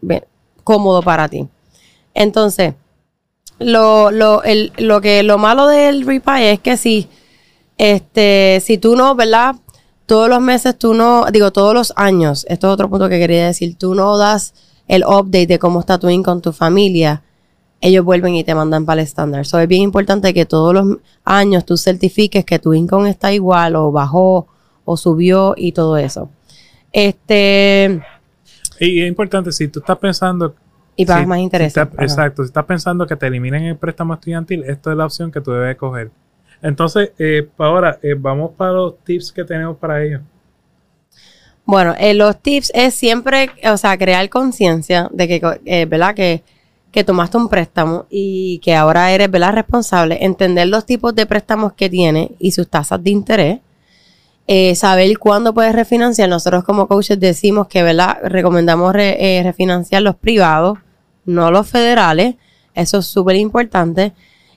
cómodo 0.63 1.01
para 1.01 1.27
ti. 1.27 1.47
Entonces, 2.13 2.75
lo, 3.57 4.11
lo, 4.11 4.43
el, 4.43 4.73
lo 4.77 5.01
que 5.01 5.23
lo 5.23 5.39
malo 5.39 5.65
del 5.65 6.05
repay 6.05 6.45
es 6.49 6.59
que 6.59 6.77
si, 6.77 7.09
este, 7.79 8.61
si 8.63 8.77
tú 8.77 8.95
no, 8.95 9.15
¿verdad? 9.15 9.55
Todos 10.05 10.29
los 10.29 10.39
meses 10.39 10.77
tú 10.77 10.93
no, 10.93 11.25
digo, 11.31 11.51
todos 11.51 11.73
los 11.73 11.93
años, 11.95 12.45
esto 12.47 12.67
es 12.67 12.73
otro 12.73 12.91
punto 12.91 13.09
que 13.09 13.17
quería 13.17 13.47
decir, 13.47 13.75
tú 13.75 13.95
no 13.95 14.19
das 14.19 14.53
el 14.87 15.03
update 15.03 15.47
de 15.47 15.57
cómo 15.57 15.79
está 15.79 15.97
tu 15.97 16.09
income, 16.09 16.41
tu 16.41 16.53
familia, 16.53 17.23
ellos 17.81 18.03
vuelven 18.03 18.35
y 18.35 18.43
te 18.43 18.55
mandan 18.55 18.85
para 18.85 19.01
el 19.01 19.07
estándar. 19.07 19.45
So, 19.45 19.59
es 19.59 19.67
bien 19.67 19.81
importante 19.81 20.33
que 20.33 20.45
todos 20.45 20.73
los 20.73 20.97
años 21.23 21.65
tú 21.65 21.77
certifiques 21.77 22.45
que 22.45 22.59
tu 22.59 22.73
income 22.73 23.09
está 23.09 23.33
igual 23.33 23.75
o 23.75 23.91
bajó 23.91 24.47
o 24.85 24.97
subió 24.97 25.53
y 25.57 25.71
todo 25.71 25.97
eso. 25.97 26.29
Este. 26.91 28.01
Y 28.79 29.01
es 29.01 29.07
importante, 29.07 29.51
si 29.51 29.67
tú 29.67 29.79
estás 29.79 29.97
pensando. 29.97 30.55
Y 30.95 31.05
pagas 31.05 31.27
más 31.27 31.39
interés. 31.39 31.77
exacto, 31.77 32.43
si 32.43 32.47
estás 32.47 32.65
pensando 32.65 33.05
que 33.05 33.15
te 33.15 33.27
eliminen 33.27 33.65
el 33.65 33.77
préstamo 33.77 34.15
estudiantil, 34.15 34.63
esto 34.63 34.89
es 34.89 34.97
la 34.97 35.05
opción 35.05 35.31
que 35.31 35.41
tú 35.41 35.51
debes 35.51 35.77
coger. 35.77 36.09
Entonces, 36.61 37.11
eh, 37.19 37.47
ahora, 37.59 37.99
eh, 38.01 38.15
vamos 38.17 38.51
para 38.57 38.71
los 38.71 38.97
tips 39.03 39.31
que 39.31 39.43
tenemos 39.43 39.77
para 39.77 40.03
ellos. 40.03 40.21
Bueno, 41.67 41.93
eh, 41.99 42.13
los 42.13 42.41
tips 42.41 42.71
es 42.73 42.95
siempre, 42.95 43.51
o 43.69 43.75
sea, 43.75 43.97
crear 43.97 44.29
conciencia 44.29 45.09
de 45.11 45.27
que, 45.27 45.59
eh, 45.65 45.85
¿verdad? 45.85 46.15
Que 46.15 46.41
que 46.91 47.03
tomaste 47.03 47.37
un 47.37 47.49
préstamo 47.49 48.05
y 48.09 48.59
que 48.59 48.75
ahora 48.75 49.11
eres 49.11 49.29
¿verdad? 49.29 49.53
responsable, 49.53 50.23
entender 50.23 50.67
los 50.67 50.85
tipos 50.85 51.13
de 51.15 51.25
préstamos 51.25 51.73
que 51.73 51.89
tiene 51.89 52.31
y 52.39 52.51
sus 52.51 52.67
tasas 52.67 53.03
de 53.03 53.09
interés, 53.09 53.59
eh, 54.47 54.73
saber 54.75 55.17
cuándo 55.19 55.53
puedes 55.53 55.75
refinanciar. 55.75 56.29
Nosotros 56.29 56.63
como 56.63 56.87
coaches 56.87 57.19
decimos 57.19 57.67
que 57.67 57.83
¿verdad? 57.83 58.17
recomendamos 58.23 58.95
eh, 58.97 59.41
refinanciar 59.43 60.01
los 60.01 60.15
privados, 60.15 60.79
no 61.25 61.51
los 61.51 61.67
federales, 61.67 62.35
eso 62.73 62.99
es 62.99 63.05
súper 63.05 63.35
importante, 63.35 64.13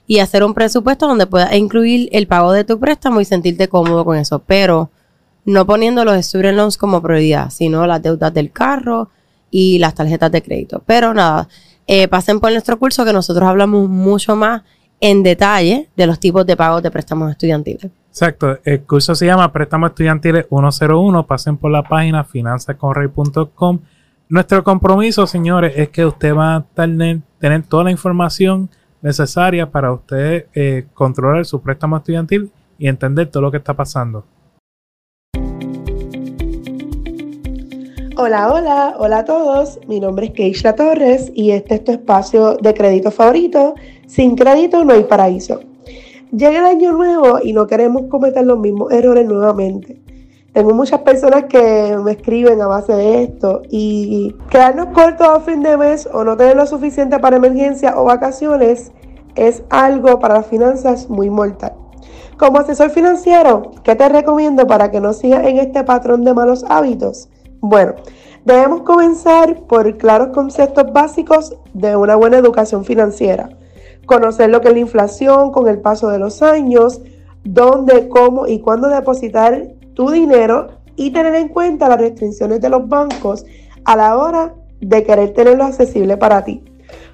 y 0.07 0.19
hacer 0.19 0.43
un 0.43 0.53
presupuesto 0.53 1.07
donde 1.07 1.27
puedas 1.27 1.53
incluir 1.53 2.09
el 2.11 2.27
pago 2.27 2.53
de 2.53 2.63
tu 2.63 2.79
préstamo 2.79 3.21
y 3.21 3.25
sentirte 3.25 3.67
cómodo 3.67 4.05
con 4.05 4.17
eso, 4.17 4.39
pero 4.39 4.89
no 5.43 5.65
poniendo 5.65 6.05
los 6.05 6.17
student 6.25 6.57
loans 6.57 6.77
como 6.77 7.01
prioridad, 7.01 7.49
sino 7.49 7.85
las 7.87 8.01
deudas 8.01 8.33
del 8.33 8.51
carro, 8.51 9.09
y 9.51 9.77
las 9.77 9.93
tarjetas 9.93 10.31
de 10.31 10.41
crédito. 10.41 10.81
Pero 10.85 11.13
nada, 11.13 11.47
eh, 11.87 12.07
pasen 12.07 12.39
por 12.39 12.51
nuestro 12.51 12.77
curso 12.77 13.05
que 13.05 13.13
nosotros 13.13 13.47
hablamos 13.47 13.89
mucho 13.89 14.35
más 14.35 14.61
en 14.99 15.23
detalle 15.23 15.89
de 15.95 16.07
los 16.07 16.19
tipos 16.19 16.45
de 16.45 16.55
pagos 16.55 16.83
de 16.83 16.91
préstamos 16.91 17.31
estudiantiles. 17.31 17.91
Exacto, 18.09 18.59
el 18.63 18.83
curso 18.83 19.15
se 19.15 19.25
llama 19.25 19.51
Préstamos 19.51 19.91
Estudiantiles 19.91 20.45
101, 20.49 21.25
pasen 21.25 21.57
por 21.57 21.71
la 21.71 21.81
página 21.81 22.23
finanzasconrey.com. 22.23 23.79
Nuestro 24.29 24.63
compromiso, 24.63 25.25
señores, 25.25 25.73
es 25.75 25.89
que 25.89 26.05
usted 26.05 26.35
va 26.35 26.55
a 26.55 26.61
tener, 26.61 27.21
tener 27.39 27.63
toda 27.63 27.85
la 27.85 27.91
información 27.91 28.69
necesaria 29.01 29.69
para 29.71 29.91
usted 29.91 30.45
eh, 30.53 30.85
controlar 30.93 31.45
su 31.45 31.61
préstamo 31.61 31.97
estudiantil 31.97 32.51
y 32.77 32.87
entender 32.87 33.27
todo 33.27 33.43
lo 33.43 33.51
que 33.51 33.57
está 33.57 33.73
pasando. 33.73 34.25
Hola, 38.23 38.53
hola, 38.53 38.95
hola 38.99 39.17
a 39.17 39.25
todos. 39.25 39.79
Mi 39.87 39.99
nombre 39.99 40.27
es 40.27 40.33
Keisha 40.33 40.75
Torres 40.75 41.31
y 41.33 41.49
este 41.49 41.73
es 41.73 41.83
tu 41.83 41.91
espacio 41.91 42.55
de 42.57 42.71
crédito 42.75 43.09
favorito. 43.09 43.73
Sin 44.05 44.35
crédito 44.35 44.85
no 44.85 44.93
hay 44.93 45.05
paraíso. 45.05 45.61
Llega 46.31 46.59
el 46.59 46.65
año 46.65 46.91
nuevo 46.91 47.39
y 47.41 47.51
no 47.51 47.65
queremos 47.65 48.03
cometer 48.11 48.45
los 48.45 48.59
mismos 48.59 48.91
errores 48.91 49.25
nuevamente. 49.25 49.99
Tengo 50.53 50.71
muchas 50.75 50.99
personas 50.99 51.45
que 51.45 51.97
me 51.97 52.11
escriben 52.11 52.61
a 52.61 52.67
base 52.67 52.93
de 52.93 53.23
esto 53.23 53.63
y 53.71 54.35
quedarnos 54.51 54.89
cortos 54.93 55.27
a 55.27 55.39
fin 55.39 55.63
de 55.63 55.75
mes 55.75 56.07
o 56.13 56.23
no 56.23 56.37
tener 56.37 56.55
lo 56.55 56.67
suficiente 56.67 57.17
para 57.17 57.37
emergencia 57.37 57.99
o 57.99 58.03
vacaciones 58.03 58.91
es 59.33 59.63
algo 59.71 60.19
para 60.19 60.35
las 60.35 60.45
finanzas 60.45 61.09
muy 61.09 61.31
mortal. 61.31 61.73
Como 62.37 62.59
asesor 62.59 62.91
financiero, 62.91 63.71
¿qué 63.83 63.95
te 63.95 64.07
recomiendo 64.09 64.67
para 64.67 64.91
que 64.91 65.01
no 65.01 65.13
sigas 65.13 65.43
en 65.47 65.57
este 65.57 65.83
patrón 65.83 66.23
de 66.23 66.35
malos 66.35 66.63
hábitos? 66.69 67.27
Bueno, 67.63 67.93
debemos 68.43 68.81
comenzar 68.81 69.67
por 69.67 69.95
claros 69.97 70.29
conceptos 70.29 70.91
básicos 70.91 71.55
de 71.75 71.95
una 71.95 72.15
buena 72.15 72.39
educación 72.39 72.85
financiera. 72.85 73.49
Conocer 74.07 74.49
lo 74.49 74.61
que 74.61 74.69
es 74.69 74.73
la 74.73 74.79
inflación 74.79 75.51
con 75.51 75.67
el 75.67 75.79
paso 75.79 76.09
de 76.09 76.17
los 76.17 76.41
años, 76.41 77.01
dónde, 77.43 78.09
cómo 78.09 78.47
y 78.47 78.61
cuándo 78.61 78.87
depositar 78.87 79.67
tu 79.93 80.09
dinero 80.09 80.69
y 80.95 81.11
tener 81.11 81.35
en 81.35 81.49
cuenta 81.49 81.87
las 81.87 82.01
restricciones 82.01 82.61
de 82.61 82.69
los 82.69 82.89
bancos 82.89 83.45
a 83.85 83.95
la 83.95 84.17
hora 84.17 84.55
de 84.79 85.03
querer 85.03 85.35
tenerlo 85.35 85.65
accesible 85.65 86.17
para 86.17 86.43
ti. 86.43 86.63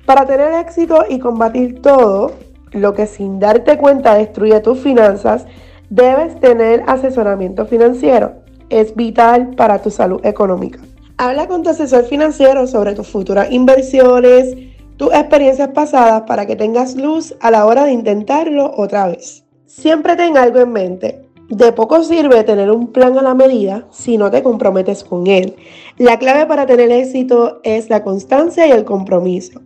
Para 0.05 0.25
tener 0.25 0.53
éxito 0.53 1.03
y 1.09 1.19
combatir 1.19 1.81
todo 1.81 2.31
lo 2.71 2.93
que 2.93 3.05
sin 3.05 3.39
darte 3.39 3.77
cuenta 3.77 4.15
destruye 4.15 4.61
tus 4.61 4.79
finanzas, 4.79 5.45
debes 5.89 6.39
tener 6.39 6.85
asesoramiento 6.87 7.65
financiero 7.65 8.36
es 8.69 8.95
vital 8.95 9.51
para 9.55 9.81
tu 9.81 9.89
salud 9.89 10.19
económica. 10.25 10.79
Habla 11.17 11.47
con 11.47 11.63
tu 11.63 11.69
asesor 11.69 12.05
financiero 12.05 12.67
sobre 12.67 12.93
tus 12.93 13.07
futuras 13.07 13.51
inversiones, 13.51 14.55
tus 14.97 15.13
experiencias 15.13 15.69
pasadas 15.69 16.23
para 16.27 16.45
que 16.45 16.55
tengas 16.55 16.95
luz 16.95 17.35
a 17.39 17.51
la 17.51 17.65
hora 17.65 17.85
de 17.85 17.91
intentarlo 17.91 18.71
otra 18.77 19.07
vez. 19.07 19.43
Siempre 19.65 20.15
ten 20.15 20.37
algo 20.37 20.59
en 20.59 20.71
mente. 20.71 21.27
De 21.49 21.71
poco 21.71 22.03
sirve 22.03 22.43
tener 22.43 22.69
un 22.71 22.91
plan 22.91 23.17
a 23.17 23.21
la 23.21 23.33
medida 23.33 23.87
si 23.89 24.17
no 24.17 24.29
te 24.29 24.43
comprometes 24.43 25.03
con 25.03 25.27
él. 25.27 25.55
La 25.97 26.19
clave 26.19 26.45
para 26.45 26.65
tener 26.65 26.91
éxito 26.91 27.61
es 27.63 27.89
la 27.89 28.03
constancia 28.03 28.67
y 28.67 28.71
el 28.71 28.83
compromiso. 28.83 29.61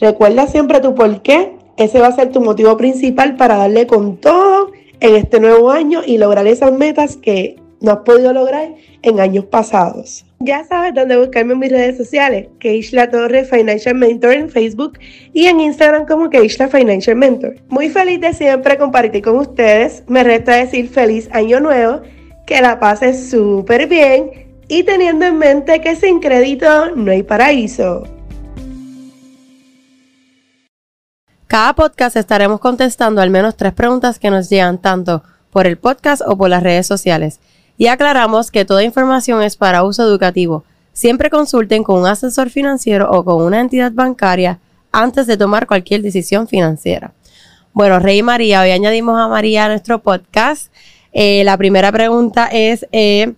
Recuerda 0.00 0.46
siempre 0.46 0.80
tu 0.80 0.94
por 0.94 1.20
qué. 1.22 1.56
Ese 1.76 2.00
va 2.00 2.08
a 2.08 2.16
ser 2.16 2.32
tu 2.32 2.40
motivo 2.40 2.76
principal 2.76 3.36
para 3.36 3.58
darle 3.58 3.86
con 3.86 4.16
todo 4.16 4.70
en 5.00 5.14
este 5.14 5.40
nuevo 5.40 5.70
año 5.70 6.00
y 6.06 6.16
lograr 6.16 6.46
esas 6.46 6.72
metas 6.72 7.16
que 7.16 7.60
no 7.80 7.92
has 7.92 7.98
podido 7.98 8.32
lograr 8.32 8.74
en 9.02 9.20
años 9.20 9.44
pasados. 9.46 10.24
Ya 10.40 10.64
sabes 10.64 10.94
dónde 10.94 11.16
buscarme 11.16 11.54
en 11.54 11.58
mis 11.58 11.70
redes 11.70 11.96
sociales, 11.96 12.48
Keishla 12.58 13.10
Torre 13.10 13.44
Financial 13.44 13.94
Mentor 13.94 14.32
en 14.34 14.50
Facebook 14.50 14.98
y 15.32 15.46
en 15.46 15.60
Instagram 15.60 16.06
como 16.06 16.28
Keishla 16.28 16.68
Financial 16.68 17.16
Mentor. 17.16 17.56
Muy 17.68 17.88
feliz 17.88 18.20
de 18.20 18.34
siempre 18.34 18.76
compartir 18.76 19.22
con 19.22 19.36
ustedes. 19.36 20.02
Me 20.08 20.22
resta 20.24 20.56
decir 20.56 20.88
feliz 20.88 21.28
año 21.32 21.60
nuevo, 21.60 22.02
que 22.46 22.60
la 22.60 22.78
pases 22.78 23.30
súper 23.30 23.88
bien 23.88 24.30
y 24.68 24.82
teniendo 24.82 25.26
en 25.26 25.38
mente 25.38 25.80
que 25.80 25.96
sin 25.96 26.20
crédito 26.20 26.94
no 26.94 27.10
hay 27.10 27.22
paraíso. 27.22 28.04
Cada 31.46 31.74
podcast 31.74 32.16
estaremos 32.16 32.60
contestando 32.60 33.22
al 33.22 33.30
menos 33.30 33.56
tres 33.56 33.72
preguntas 33.72 34.18
que 34.18 34.30
nos 34.30 34.50
llegan 34.50 34.78
tanto 34.78 35.22
por 35.50 35.66
el 35.66 35.78
podcast 35.78 36.20
o 36.26 36.36
por 36.36 36.50
las 36.50 36.62
redes 36.62 36.86
sociales. 36.86 37.40
Y 37.78 37.88
aclaramos 37.88 38.50
que 38.50 38.64
toda 38.64 38.82
información 38.82 39.42
es 39.42 39.56
para 39.56 39.84
uso 39.84 40.02
educativo. 40.02 40.64
Siempre 40.92 41.28
consulten 41.28 41.82
con 41.82 42.00
un 42.00 42.06
asesor 42.06 42.50
financiero 42.50 43.10
o 43.10 43.24
con 43.24 43.42
una 43.42 43.60
entidad 43.60 43.92
bancaria 43.92 44.58
antes 44.92 45.26
de 45.26 45.36
tomar 45.36 45.66
cualquier 45.66 46.00
decisión 46.02 46.48
financiera. 46.48 47.12
Bueno, 47.74 47.98
Rey 47.98 48.22
María, 48.22 48.62
hoy 48.62 48.70
añadimos 48.70 49.18
a 49.18 49.28
María 49.28 49.66
a 49.66 49.68
nuestro 49.68 50.00
podcast. 50.00 50.72
Eh, 51.12 51.44
la 51.44 51.58
primera 51.58 51.92
pregunta 51.92 52.46
es 52.46 52.86
eh, 52.92 53.34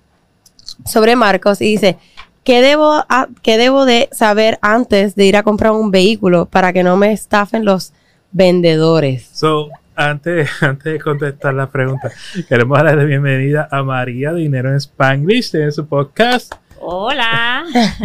sobre 0.85 1.17
Marcos 1.17 1.61
y 1.61 1.65
dice, 1.65 1.99
¿qué 2.45 2.61
debo, 2.63 3.05
¿qué 3.43 3.59
debo 3.59 3.85
de 3.85 4.09
saber 4.13 4.59
antes 4.63 5.17
de 5.17 5.27
ir 5.27 5.37
a 5.37 5.43
comprar 5.43 5.73
un 5.73 5.91
vehículo 5.91 6.47
para 6.47 6.73
que 6.73 6.85
no 6.85 6.97
me 6.97 7.13
estafen 7.13 7.65
los 7.65 7.93
vendedores? 8.31 9.29
So, 9.33 9.69
antes, 9.99 10.49
antes 10.63 10.93
de 10.93 11.01
contestar 11.01 11.53
la 11.55 11.69
pregunta, 11.69 12.11
queremos 12.49 12.79
darle 12.79 12.97
la 12.97 13.05
bienvenida 13.05 13.69
a 13.71 13.83
María 13.83 14.33
Dinero 14.33 14.71
en 14.71 14.77
Spanglish 14.77 15.55
en 15.57 15.73
su 15.73 15.87
podcast. 15.87 16.55
Hola. 16.81 17.65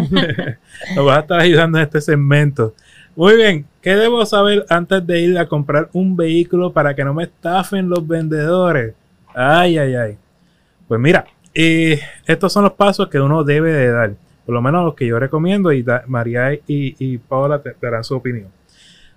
Nos 0.96 1.08
va 1.08 1.18
a 1.18 1.20
estar 1.20 1.40
ayudando 1.40 1.78
en 1.78 1.84
este 1.84 2.02
segmento. 2.02 2.74
Muy 3.16 3.36
bien, 3.36 3.68
¿qué 3.80 3.96
debo 3.96 4.26
saber 4.26 4.66
antes 4.70 5.06
de 5.06 5.22
ir 5.22 5.38
a 5.38 5.48
comprar 5.48 5.90
un 5.94 6.18
vehículo 6.18 6.74
para 6.74 6.96
que 6.96 7.06
no 7.06 7.14
me 7.14 7.26
estafen 7.26 7.88
los 7.88 8.06
vendedores? 8.08 8.96
Ay, 9.36 9.78
ay, 9.78 9.94
ay. 9.94 10.18
Pues 10.88 11.00
mira, 11.00 11.26
eh, 11.54 12.02
estos 12.26 12.52
son 12.52 12.64
los 12.64 12.74
pasos 12.74 13.08
que 13.08 13.20
uno 13.20 13.44
debe 13.44 13.72
de 13.72 13.92
dar. 13.92 14.14
Por 14.48 14.56
lo 14.56 14.64
menos 14.64 14.84
los 14.84 14.96
que 14.96 15.06
yo 15.06 15.20
recomiendo 15.20 15.72
y 15.72 15.86
María 16.08 16.54
y, 16.54 16.62
y 16.68 17.20
Paola 17.20 17.62
te 17.62 17.76
darán 17.80 18.04
su 18.04 18.16
opinión. 18.16 18.48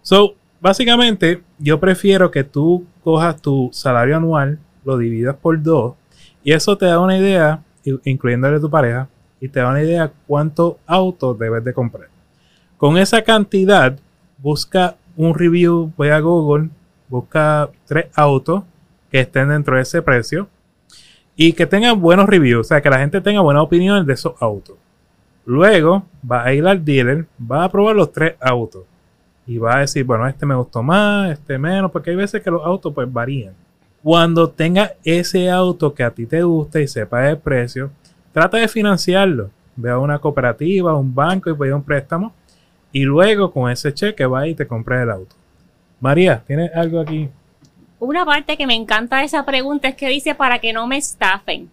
So, 0.02 0.36
básicamente, 0.60 1.42
yo 1.58 1.78
prefiero 1.80 2.30
que 2.30 2.44
tú 2.44 2.86
cojas 3.02 3.40
tu 3.40 3.70
salario 3.72 4.16
anual, 4.16 4.58
lo 4.84 4.96
dividas 4.98 5.36
por 5.36 5.62
dos, 5.62 5.94
y 6.42 6.52
eso 6.52 6.76
te 6.76 6.86
da 6.86 7.00
una 7.00 7.18
idea, 7.18 7.62
incluyéndole 8.04 8.56
a 8.56 8.60
tu 8.60 8.70
pareja, 8.70 9.08
y 9.40 9.48
te 9.48 9.60
da 9.60 9.70
una 9.70 9.82
idea 9.82 10.12
cuánto 10.26 10.78
auto 10.86 11.34
debes 11.34 11.64
de 11.64 11.74
comprar. 11.74 12.08
Con 12.76 12.98
esa 12.98 13.22
cantidad, 13.22 13.98
busca 14.38 14.96
un 15.16 15.34
review, 15.34 15.92
voy 15.96 16.08
a 16.08 16.20
Google, 16.20 16.68
busca 17.08 17.70
tres 17.86 18.06
autos 18.14 18.64
que 19.10 19.20
estén 19.20 19.48
dentro 19.48 19.76
de 19.76 19.82
ese 19.82 20.02
precio 20.02 20.48
y 21.36 21.52
que 21.52 21.66
tengan 21.66 22.00
buenos 22.00 22.26
reviews, 22.26 22.66
o 22.66 22.68
sea, 22.68 22.80
que 22.80 22.90
la 22.90 22.98
gente 22.98 23.20
tenga 23.20 23.40
buenas 23.40 23.62
opiniones 23.62 24.06
de 24.06 24.12
esos 24.14 24.34
autos. 24.40 24.76
Luego 25.44 26.04
va 26.28 26.44
a 26.44 26.52
ir 26.52 26.66
al 26.66 26.84
dealer, 26.84 27.26
va 27.40 27.64
a 27.64 27.70
probar 27.70 27.94
los 27.94 28.12
tres 28.12 28.34
autos 28.40 28.84
y 29.46 29.58
va 29.58 29.76
a 29.76 29.80
decir, 29.80 30.04
bueno, 30.04 30.26
este 30.26 30.44
me 30.44 30.54
gustó 30.54 30.82
más, 30.82 31.30
este 31.30 31.56
menos, 31.58 31.90
porque 31.90 32.10
hay 32.10 32.16
veces 32.16 32.42
que 32.42 32.50
los 32.50 32.64
autos 32.64 32.92
pues 32.92 33.10
varían. 33.12 33.54
Cuando 34.02 34.50
tenga 34.50 34.92
ese 35.04 35.50
auto 35.50 35.94
que 35.94 36.02
a 36.02 36.10
ti 36.10 36.26
te 36.26 36.42
gusta 36.42 36.80
y 36.80 36.88
sepa 36.88 37.28
el 37.28 37.38
precio, 37.38 37.90
trata 38.32 38.58
de 38.58 38.68
financiarlo. 38.68 39.50
Ve 39.76 39.90
a 39.90 39.98
una 39.98 40.18
cooperativa, 40.18 40.96
un 40.96 41.14
banco 41.14 41.50
y 41.50 41.54
pide 41.54 41.74
un 41.74 41.82
préstamo. 41.82 42.32
Y 42.92 43.02
luego 43.02 43.52
con 43.52 43.70
ese 43.70 43.92
cheque 43.92 44.26
va 44.26 44.46
y 44.48 44.54
te 44.54 44.66
compras 44.66 45.02
el 45.02 45.10
auto. 45.10 45.36
María, 46.00 46.42
¿tienes 46.46 46.74
algo 46.74 47.00
aquí? 47.00 47.28
Una 47.98 48.24
parte 48.24 48.56
que 48.56 48.66
me 48.66 48.74
encanta 48.74 49.18
de 49.18 49.24
esa 49.24 49.44
pregunta 49.44 49.88
es 49.88 49.96
que 49.96 50.08
dice 50.08 50.34
para 50.34 50.58
que 50.58 50.72
no 50.72 50.86
me 50.86 50.96
estafen 50.96 51.70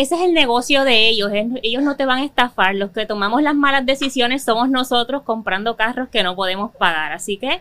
ese 0.00 0.14
es 0.14 0.22
el 0.22 0.32
negocio 0.32 0.84
de 0.84 1.08
ellos. 1.10 1.30
Ellos 1.62 1.82
no 1.82 1.94
te 1.94 2.06
van 2.06 2.20
a 2.20 2.24
estafar. 2.24 2.74
Los 2.74 2.90
que 2.90 3.04
tomamos 3.04 3.42
las 3.42 3.54
malas 3.54 3.84
decisiones 3.84 4.42
somos 4.42 4.70
nosotros 4.70 5.22
comprando 5.22 5.76
carros 5.76 6.08
que 6.08 6.22
no 6.22 6.34
podemos 6.34 6.74
pagar. 6.74 7.12
Así 7.12 7.36
que 7.36 7.60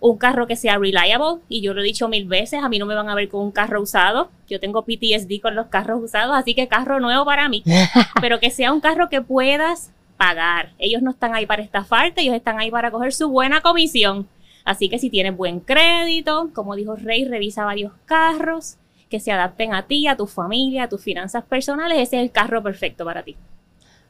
un 0.00 0.16
carro 0.16 0.46
que 0.46 0.56
sea 0.56 0.78
reliable, 0.78 1.42
y 1.48 1.60
yo 1.60 1.74
lo 1.74 1.82
he 1.82 1.84
dicho 1.84 2.08
mil 2.08 2.24
veces, 2.24 2.62
a 2.62 2.70
mí 2.70 2.78
no 2.78 2.86
me 2.86 2.94
van 2.94 3.10
a 3.10 3.14
ver 3.14 3.28
con 3.28 3.42
un 3.42 3.50
carro 3.50 3.82
usado. 3.82 4.30
Yo 4.48 4.60
tengo 4.60 4.82
PTSD 4.82 5.42
con 5.42 5.54
los 5.54 5.66
carros 5.66 6.02
usados, 6.02 6.34
así 6.34 6.54
que 6.54 6.68
carro 6.68 7.00
nuevo 7.00 7.26
para 7.26 7.50
mí. 7.50 7.62
Pero 8.22 8.40
que 8.40 8.50
sea 8.50 8.72
un 8.72 8.80
carro 8.80 9.10
que 9.10 9.20
puedas 9.20 9.90
pagar. 10.16 10.70
Ellos 10.78 11.02
no 11.02 11.10
están 11.10 11.34
ahí 11.34 11.44
para 11.44 11.62
estafarte, 11.62 12.22
ellos 12.22 12.34
están 12.34 12.58
ahí 12.58 12.70
para 12.70 12.90
coger 12.90 13.12
su 13.12 13.28
buena 13.28 13.60
comisión. 13.60 14.26
Así 14.64 14.88
que 14.88 14.98
si 14.98 15.10
tienes 15.10 15.36
buen 15.36 15.60
crédito, 15.60 16.48
como 16.54 16.76
dijo 16.76 16.96
Rey, 16.96 17.26
revisa 17.26 17.66
varios 17.66 17.92
carros 18.06 18.78
que 19.08 19.20
se 19.20 19.32
adapten 19.32 19.74
a 19.74 19.86
ti, 19.86 20.06
a 20.06 20.16
tu 20.16 20.26
familia, 20.26 20.84
a 20.84 20.88
tus 20.88 21.02
finanzas 21.02 21.44
personales, 21.44 21.98
ese 21.98 22.16
es 22.16 22.22
el 22.22 22.30
carro 22.30 22.62
perfecto 22.62 23.04
para 23.04 23.22
ti. 23.22 23.36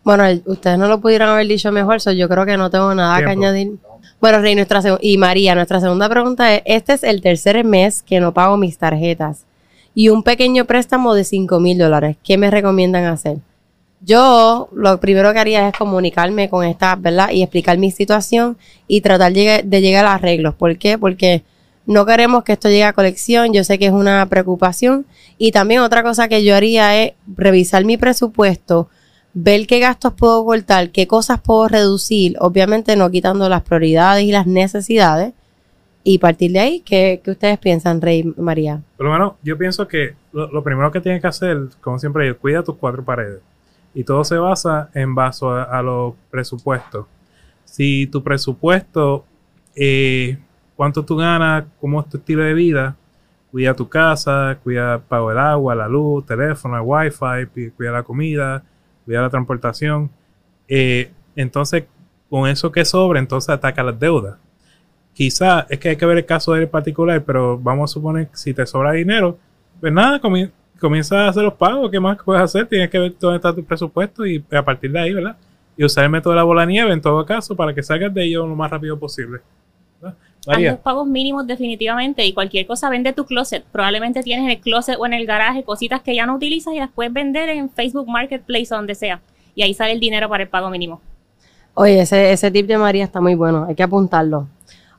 Bueno, 0.04 0.24
ustedes 0.46 0.78
no 0.78 0.88
lo 0.88 1.00
pudieran 1.00 1.28
haber 1.28 1.46
dicho 1.46 1.70
mejor, 1.72 2.00
yo 2.00 2.28
creo 2.28 2.46
que 2.46 2.56
no 2.56 2.70
tengo 2.70 2.94
nada 2.94 3.18
que 3.18 3.30
añadir. 3.30 3.76
Bueno, 4.20 4.40
Rey, 4.40 4.54
nuestra 4.54 4.80
y 5.00 5.18
María, 5.18 5.54
nuestra 5.54 5.80
segunda 5.80 6.08
pregunta 6.08 6.54
es, 6.54 6.62
este 6.64 6.94
es 6.94 7.02
el 7.02 7.20
tercer 7.20 7.62
mes 7.64 8.02
que 8.02 8.20
no 8.20 8.32
pago 8.32 8.56
mis 8.56 8.78
tarjetas 8.78 9.44
y 9.94 10.08
un 10.08 10.22
pequeño 10.22 10.64
préstamo 10.64 11.14
de 11.14 11.24
5 11.24 11.60
mil 11.60 11.76
dólares. 11.76 12.16
¿Qué 12.22 12.38
me 12.38 12.50
recomiendan 12.50 13.04
hacer? 13.04 13.38
Yo 14.00 14.68
lo 14.72 15.00
primero 15.00 15.32
que 15.32 15.40
haría 15.40 15.68
es 15.68 15.76
comunicarme 15.76 16.48
con 16.48 16.64
esta, 16.64 16.94
¿verdad? 16.94 17.30
Y 17.30 17.42
explicar 17.42 17.78
mi 17.78 17.90
situación 17.90 18.56
y 18.86 19.00
tratar 19.00 19.32
de, 19.32 19.62
de 19.64 19.80
llegar 19.80 20.04
a 20.04 20.14
arreglos. 20.14 20.54
¿Por 20.54 20.78
qué? 20.78 20.98
Porque 20.98 21.42
no 21.88 22.04
queremos 22.04 22.44
que 22.44 22.52
esto 22.52 22.68
llegue 22.68 22.84
a 22.84 22.92
colección. 22.92 23.54
Yo 23.54 23.64
sé 23.64 23.78
que 23.78 23.86
es 23.86 23.92
una 23.92 24.26
preocupación. 24.26 25.06
Y 25.38 25.52
también 25.52 25.80
otra 25.80 26.02
cosa 26.02 26.28
que 26.28 26.44
yo 26.44 26.54
haría 26.54 27.02
es 27.02 27.14
revisar 27.26 27.86
mi 27.86 27.96
presupuesto, 27.96 28.90
ver 29.32 29.66
qué 29.66 29.78
gastos 29.78 30.12
puedo 30.12 30.44
cortar, 30.44 30.90
qué 30.90 31.06
cosas 31.06 31.40
puedo 31.40 31.66
reducir, 31.66 32.36
obviamente 32.40 32.94
no 32.94 33.10
quitando 33.10 33.48
las 33.48 33.62
prioridades 33.62 34.24
y 34.24 34.32
las 34.32 34.46
necesidades. 34.46 35.32
Y 36.04 36.18
partir 36.18 36.52
de 36.52 36.60
ahí, 36.60 36.80
¿qué, 36.80 37.22
qué 37.24 37.30
ustedes 37.30 37.58
piensan, 37.58 38.02
Rey 38.02 38.22
María? 38.36 38.82
Por 38.98 39.06
lo 39.06 39.12
menos, 39.12 39.32
yo 39.42 39.56
pienso 39.56 39.88
que 39.88 40.14
lo, 40.32 40.46
lo 40.48 40.62
primero 40.62 40.92
que 40.92 41.00
tienes 41.00 41.22
que 41.22 41.28
hacer, 41.28 41.56
como 41.80 41.98
siempre, 41.98 42.28
es 42.28 42.36
cuida 42.36 42.62
tus 42.62 42.76
cuatro 42.76 43.02
paredes. 43.02 43.40
Y 43.94 44.04
todo 44.04 44.24
se 44.24 44.36
basa 44.36 44.90
en 44.92 45.14
base 45.14 45.46
a, 45.46 45.62
a 45.62 45.82
los 45.82 46.12
presupuestos. 46.30 47.06
Si 47.64 48.06
tu 48.08 48.22
presupuesto, 48.22 49.24
eh, 49.74 50.36
cuánto 50.78 51.04
tú 51.04 51.16
ganas, 51.16 51.64
cómo 51.80 52.00
es 52.00 52.08
tu 52.08 52.18
estilo 52.18 52.44
de 52.44 52.54
vida, 52.54 52.94
cuida 53.50 53.74
tu 53.74 53.88
casa, 53.88 54.56
cuida 54.62 55.00
pago 55.00 55.32
el 55.32 55.38
agua, 55.38 55.74
la 55.74 55.88
luz, 55.88 56.24
teléfono, 56.24 56.76
el 56.76 56.82
wifi, 56.84 57.70
cuida 57.70 57.90
la 57.90 58.04
comida, 58.04 58.62
cuida 59.04 59.22
la 59.22 59.28
transportación. 59.28 60.08
Eh, 60.68 61.10
entonces, 61.34 61.84
con 62.30 62.48
eso 62.48 62.70
que 62.70 62.84
sobra, 62.84 63.18
entonces 63.18 63.48
ataca 63.48 63.82
las 63.82 63.98
deudas. 63.98 64.36
Quizá 65.14 65.66
es 65.68 65.80
que 65.80 65.88
hay 65.88 65.96
que 65.96 66.06
ver 66.06 66.18
el 66.18 66.26
caso 66.26 66.52
de 66.52 66.62
él 66.62 66.68
particular, 66.68 67.24
pero 67.24 67.58
vamos 67.58 67.90
a 67.90 67.94
suponer 67.94 68.28
que 68.28 68.36
si 68.36 68.54
te 68.54 68.64
sobra 68.64 68.92
dinero, 68.92 69.36
pues 69.80 69.92
nada, 69.92 70.20
comi- 70.20 70.52
comienza 70.78 71.24
a 71.24 71.28
hacer 71.30 71.42
los 71.42 71.54
pagos. 71.54 71.90
¿Qué 71.90 71.98
más 71.98 72.18
puedes 72.24 72.40
hacer? 72.40 72.66
Tienes 72.66 72.88
que 72.88 73.00
ver 73.00 73.14
dónde 73.18 73.36
está 73.36 73.52
tu 73.52 73.64
presupuesto 73.64 74.24
y 74.24 74.44
a 74.52 74.64
partir 74.64 74.92
de 74.92 75.00
ahí, 75.00 75.12
¿verdad? 75.12 75.36
Y 75.76 75.84
usar 75.84 76.04
el 76.04 76.10
método 76.10 76.34
de 76.34 76.36
la 76.36 76.44
bola 76.44 76.60
de 76.60 76.68
nieve 76.68 76.92
en 76.92 77.00
todo 77.00 77.26
caso 77.26 77.56
para 77.56 77.74
que 77.74 77.82
salgas 77.82 78.14
de 78.14 78.22
ello 78.26 78.46
lo 78.46 78.54
más 78.54 78.70
rápido 78.70 78.96
posible. 78.96 79.40
¿Verdad? 80.00 80.16
Haz 80.40 80.46
María. 80.46 80.70
los 80.72 80.80
pagos 80.80 81.06
mínimos 81.06 81.46
definitivamente 81.46 82.24
y 82.24 82.32
cualquier 82.32 82.66
cosa 82.66 82.88
vende 82.88 83.12
tu 83.12 83.26
closet. 83.26 83.64
Probablemente 83.70 84.22
tienes 84.22 84.44
en 84.44 84.50
el 84.50 84.60
closet 84.60 84.96
o 84.98 85.04
en 85.04 85.12
el 85.12 85.26
garaje 85.26 85.62
cositas 85.62 86.00
que 86.00 86.14
ya 86.14 86.26
no 86.26 86.36
utilizas 86.36 86.72
y 86.74 86.78
las 86.78 86.90
puedes 86.90 87.12
vender 87.12 87.48
en 87.50 87.68
Facebook 87.68 88.08
Marketplace 88.08 88.68
o 88.72 88.76
donde 88.76 88.94
sea. 88.94 89.20
Y 89.54 89.62
ahí 89.62 89.74
sale 89.74 89.92
el 89.92 90.00
dinero 90.00 90.28
para 90.28 90.44
el 90.44 90.48
pago 90.48 90.70
mínimo. 90.70 91.00
Oye, 91.74 92.00
ese, 92.00 92.32
ese 92.32 92.50
tip 92.50 92.66
de 92.66 92.78
María 92.78 93.04
está 93.04 93.20
muy 93.20 93.34
bueno, 93.34 93.66
hay 93.68 93.74
que 93.74 93.82
apuntarlo. 93.82 94.48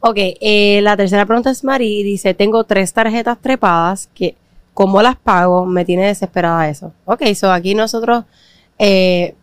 Ok, 0.02 0.16
eh, 0.18 0.80
la 0.82 0.96
tercera 0.96 1.26
pregunta 1.26 1.50
es 1.50 1.64
María 1.64 2.00
y 2.00 2.04
dice, 2.04 2.34
tengo 2.34 2.64
tres 2.64 2.94
tarjetas 2.94 3.38
trepadas 3.38 4.08
que, 4.14 4.36
¿cómo 4.74 5.02
las 5.02 5.18
pago? 5.18 5.66
Me 5.66 5.84
tiene 5.84 6.08
desesperada 6.08 6.70
eso. 6.70 6.94
Ok, 7.04 7.24
so 7.36 7.52
aquí 7.52 7.76
nosotros, 7.76 8.24
eh, 8.78 9.36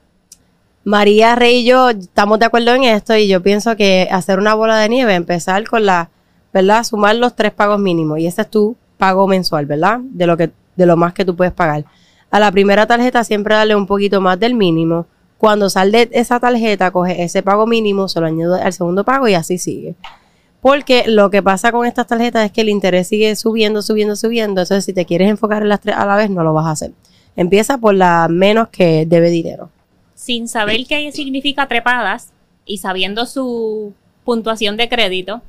María, 0.87 1.35
Rey 1.35 1.63
y 1.63 1.65
yo 1.65 1.91
estamos 1.91 2.39
de 2.39 2.45
acuerdo 2.45 2.73
en 2.73 2.85
esto 2.85 3.17
y 3.17 3.27
yo 3.27 3.43
pienso 3.43 3.75
que 3.75 4.07
hacer 4.09 4.39
una 4.39 4.55
bola 4.55 4.79
de 4.79 4.89
nieve, 4.89 5.17
empezar 5.17 5.69
con 5.69 5.85
la, 5.85 6.11
¿verdad? 6.53 6.85
Sumar 6.85 7.17
los 7.17 7.35
tres 7.35 7.51
pagos 7.51 7.81
mínimos 7.81 8.21
y 8.21 8.29
ese 8.29 8.43
es 8.43 8.51
tu 8.51 8.77
pago 8.97 9.27
mensual, 9.27 9.67
¿verdad? 9.67 9.99
De 10.01 10.29
lo 10.29 10.37
que, 10.37 10.53
de 10.77 10.87
lo 10.87 10.97
más 10.97 11.13
que 11.13 11.25
tú 11.25 11.35
puedes 11.35 11.53
pagar. 11.53 11.85
A 12.31 12.39
la 12.39 12.53
primera 12.53 12.87
tarjeta 12.87 13.25
siempre 13.25 13.57
darle 13.57 13.75
un 13.75 13.89
poquito 13.89 14.21
más 14.21 14.39
del 14.39 14.55
mínimo. 14.55 15.07
Cuando 15.39 15.69
sale 15.71 16.09
esa 16.13 16.39
tarjeta, 16.39 16.93
coge 16.93 17.21
ese 17.21 17.43
pago 17.43 17.67
mínimo, 17.67 18.07
se 18.07 18.21
lo 18.21 18.27
añade 18.27 18.63
al 18.63 18.73
segundo 18.73 19.03
pago 19.03 19.27
y 19.27 19.35
así 19.35 19.59
sigue. 19.59 19.97
Porque 20.61 21.03
lo 21.09 21.31
que 21.31 21.43
pasa 21.43 21.73
con 21.73 21.85
estas 21.85 22.07
tarjetas 22.07 22.47
es 22.47 22.53
que 22.53 22.61
el 22.61 22.69
interés 22.69 23.09
sigue 23.09 23.35
subiendo, 23.35 23.83
subiendo, 23.83 24.15
subiendo. 24.15 24.61
Entonces, 24.61 24.85
si 24.85 24.93
te 24.93 25.05
quieres 25.05 25.31
enfocar 25.31 25.63
en 25.63 25.69
las 25.69 25.81
tres 25.81 25.97
a 25.97 26.07
la 26.07 26.15
vez, 26.15 26.31
no 26.31 26.45
lo 26.45 26.55
vas 26.55 26.67
a 26.67 26.71
hacer. 26.71 26.93
Empieza 27.35 27.77
por 27.77 27.97
la 27.97 28.29
menos 28.31 28.69
que 28.69 29.05
debe 29.05 29.31
dinero. 29.31 29.71
Sin 30.17 30.49
saber 30.49 30.87
qué 30.89 31.13
significa 31.13 31.69
trepadas 31.69 32.33
y 32.65 32.79
sabiendo 32.79 33.27
su 33.27 33.93
puntuación 34.25 34.79
de 34.79 34.89
crédito, 34.89 35.43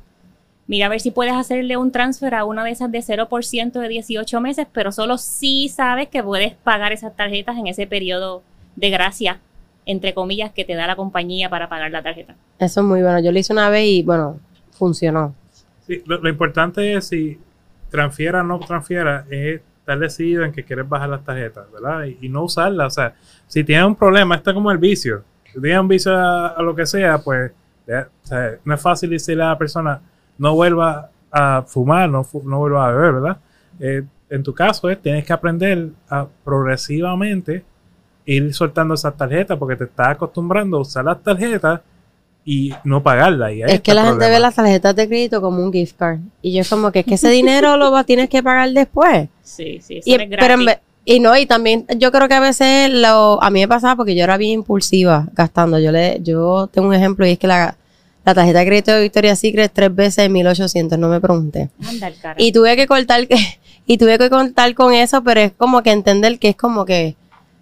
mira 0.66 0.86
a 0.86 0.88
ver 0.90 1.00
si 1.00 1.10
puedes 1.10 1.32
hacerle 1.32 1.78
un 1.78 1.90
transfer 1.90 2.34
a 2.34 2.44
una 2.44 2.62
de 2.64 2.72
esas 2.72 2.92
de 2.92 2.98
0% 2.98 3.72
de 3.72 3.88
18 3.88 4.40
meses, 4.42 4.66
pero 4.70 4.92
solo 4.92 5.16
si 5.16 5.70
sabes 5.70 6.08
que 6.08 6.22
puedes 6.22 6.52
pagar 6.52 6.92
esas 6.92 7.16
tarjetas 7.16 7.56
en 7.56 7.66
ese 7.66 7.86
periodo 7.86 8.42
de 8.76 8.90
gracia, 8.90 9.40
entre 9.86 10.12
comillas, 10.12 10.52
que 10.52 10.66
te 10.66 10.74
da 10.74 10.86
la 10.86 10.96
compañía 10.96 11.48
para 11.48 11.70
pagar 11.70 11.90
la 11.90 12.02
tarjeta. 12.02 12.36
Eso 12.58 12.80
es 12.82 12.86
muy 12.86 13.00
bueno. 13.00 13.20
Yo 13.20 13.32
lo 13.32 13.38
hice 13.38 13.54
una 13.54 13.70
vez 13.70 13.86
y, 13.86 14.02
bueno, 14.02 14.38
funcionó. 14.72 15.34
Sí, 15.86 16.02
lo, 16.04 16.18
lo 16.18 16.28
importante 16.28 16.92
es 16.94 17.08
si 17.08 17.38
transfiera 17.90 18.42
o 18.42 18.44
no 18.44 18.58
transfiera, 18.60 19.24
es 19.30 19.62
estar 19.88 19.98
decidido 19.98 20.44
en 20.44 20.52
que 20.52 20.64
quieres 20.64 20.86
bajar 20.86 21.08
las 21.08 21.24
tarjetas, 21.24 21.64
¿verdad? 21.72 22.04
Y, 22.04 22.28
no 22.28 22.44
usarlas. 22.44 22.86
O 22.88 22.90
sea, 22.90 23.14
si 23.46 23.64
tienes 23.64 23.86
un 23.86 23.96
problema, 23.96 24.34
esto 24.36 24.50
es 24.50 24.54
como 24.54 24.70
el 24.70 24.76
vicio. 24.76 25.24
Si 25.50 25.58
un 25.58 25.88
vicio 25.88 26.14
a, 26.14 26.60
lo 26.60 26.74
que 26.74 26.84
sea, 26.84 27.18
pues 27.18 27.52
no 28.64 28.74
es 28.74 28.80
fácil 28.80 29.10
decirle 29.10 29.44
a 29.44 29.48
la 29.48 29.58
persona, 29.58 30.00
no 30.36 30.54
vuelva 30.54 31.10
a 31.30 31.62
fumar, 31.62 32.08
no, 32.10 32.26
no 32.44 32.58
vuelva 32.58 32.86
a 32.86 32.92
beber, 32.92 33.12
¿verdad? 33.14 33.38
Eh, 33.80 34.04
en 34.28 34.42
tu 34.42 34.54
caso, 34.54 34.90
es, 34.90 35.00
tienes 35.00 35.24
que 35.24 35.32
aprender 35.32 35.88
a 36.10 36.26
progresivamente 36.44 37.64
ir 38.26 38.52
soltando 38.52 38.92
esas 38.92 39.16
tarjetas 39.16 39.56
porque 39.56 39.76
te 39.76 39.84
estás 39.84 40.08
acostumbrando 40.08 40.76
a 40.76 40.80
usar 40.80 41.06
las 41.06 41.22
tarjetas 41.22 41.80
y 42.50 42.72
no 42.82 43.02
pagarlas. 43.02 43.52
Y 43.52 43.62
ahí 43.62 43.72
Es 43.74 43.82
que 43.82 43.92
la 43.92 44.06
gente 44.06 44.26
ve 44.26 44.40
las 44.40 44.54
tarjetas 44.54 44.96
de 44.96 45.06
crédito 45.06 45.42
como 45.42 45.62
un 45.62 45.70
gift 45.70 45.98
card. 45.98 46.20
Y 46.40 46.54
yo 46.54 46.62
es 46.62 46.68
como 46.70 46.90
que, 46.90 47.00
es 47.00 47.04
que 47.04 47.16
ese 47.16 47.28
dinero 47.28 47.76
lo 47.76 47.92
va, 47.92 48.04
tienes 48.04 48.30
que 48.30 48.42
pagar 48.42 48.72
después. 48.72 49.28
Sí, 49.42 49.80
sí, 49.82 49.98
eso 49.98 50.08
Y, 50.08 50.16
no 50.16 50.22
es 50.22 50.30
pero 50.40 50.54
en 50.54 50.64
gratis. 50.64 50.82
y 51.04 51.20
no, 51.20 51.36
y 51.36 51.44
también 51.44 51.84
yo 51.98 52.10
creo 52.10 52.26
que 52.26 52.32
a 52.32 52.40
veces 52.40 52.88
lo, 52.90 53.42
a 53.42 53.50
mí 53.50 53.60
me 53.60 53.68
pasaba 53.68 53.96
porque 53.96 54.14
yo 54.16 54.24
era 54.24 54.38
bien 54.38 54.52
impulsiva 54.60 55.28
gastando. 55.34 55.78
Yo 55.78 55.92
le, 55.92 56.20
yo 56.22 56.70
tengo 56.72 56.88
un 56.88 56.94
ejemplo 56.94 57.26
y 57.26 57.32
es 57.32 57.38
que 57.38 57.46
la, 57.48 57.76
la 58.24 58.34
tarjeta 58.34 58.60
de 58.60 58.66
crédito 58.66 58.92
de 58.92 59.02
Victoria's 59.02 59.40
Secret 59.40 59.70
tres 59.74 59.94
veces 59.94 60.30
1800, 60.30 60.98
no 60.98 61.10
me 61.10 61.20
pregunté. 61.20 61.68
Anda 61.86 62.08
el 62.08 62.18
cara. 62.18 62.34
Y 62.38 62.52
tuve 62.52 62.76
que 62.76 62.86
cortar, 62.86 63.28
y 63.86 63.98
tuve 63.98 64.16
que 64.16 64.30
contar 64.30 64.74
con 64.74 64.94
eso, 64.94 65.22
pero 65.22 65.40
es 65.40 65.52
como 65.52 65.82
que 65.82 65.90
entender 65.90 66.38
que 66.38 66.48
es 66.48 66.56
como 66.56 66.86
que 66.86 67.14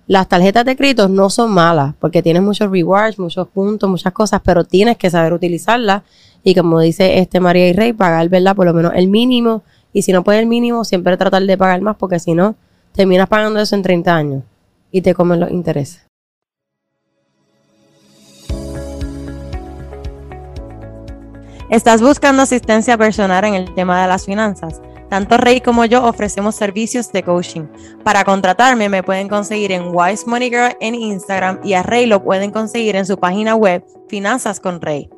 las 0.06 0.28
tarjetas 0.28 0.64
de 0.64 0.76
crédito 0.76 1.08
no 1.08 1.30
son 1.30 1.50
malas, 1.50 1.94
porque 1.98 2.22
tienes 2.22 2.42
muchos 2.42 2.70
rewards, 2.70 3.18
muchos 3.18 3.48
puntos, 3.48 3.90
muchas 3.90 4.12
cosas, 4.12 4.40
pero 4.44 4.64
tienes 4.64 4.96
que 4.96 5.10
saber 5.10 5.32
utilizarlas. 5.32 6.02
Y 6.44 6.54
como 6.54 6.78
dice 6.78 7.18
este 7.18 7.40
María 7.40 7.68
y 7.68 7.72
Rey, 7.72 7.92
pagar, 7.92 8.28
¿verdad? 8.28 8.54
Por 8.54 8.66
lo 8.66 8.74
menos 8.74 8.92
el 8.94 9.08
mínimo. 9.08 9.64
Y 9.92 10.02
si 10.02 10.12
no 10.12 10.22
puedes 10.22 10.42
el 10.42 10.46
mínimo, 10.46 10.84
siempre 10.84 11.16
tratar 11.16 11.42
de 11.42 11.58
pagar 11.58 11.80
más, 11.80 11.96
porque 11.96 12.20
si 12.20 12.34
no, 12.34 12.54
terminas 12.92 13.28
pagando 13.28 13.58
eso 13.58 13.74
en 13.74 13.82
30 13.82 14.14
años 14.14 14.42
y 14.92 15.00
te 15.02 15.12
comen 15.12 15.40
los 15.40 15.50
intereses. 15.50 16.06
¿Estás 21.68 22.00
buscando 22.00 22.42
asistencia 22.42 22.96
personal 22.96 23.44
en 23.44 23.54
el 23.54 23.74
tema 23.74 24.00
de 24.02 24.06
las 24.06 24.24
finanzas? 24.24 24.80
Tanto 25.08 25.36
Rey 25.36 25.60
como 25.60 25.84
yo 25.84 26.04
ofrecemos 26.04 26.54
servicios 26.56 27.12
de 27.12 27.22
coaching. 27.22 27.66
Para 28.02 28.24
contratarme 28.24 28.88
me 28.88 29.02
pueden 29.02 29.28
conseguir 29.28 29.72
en 29.72 29.90
Wise 29.92 30.24
Money 30.26 30.50
Girl 30.50 30.76
en 30.80 30.94
Instagram 30.94 31.60
y 31.62 31.74
a 31.74 31.82
Rey 31.82 32.06
lo 32.06 32.22
pueden 32.24 32.50
conseguir 32.50 32.96
en 32.96 33.06
su 33.06 33.18
página 33.18 33.54
web 33.54 33.84
Finanzas 34.08 34.60
con 34.60 34.80
Rey. 34.80 35.08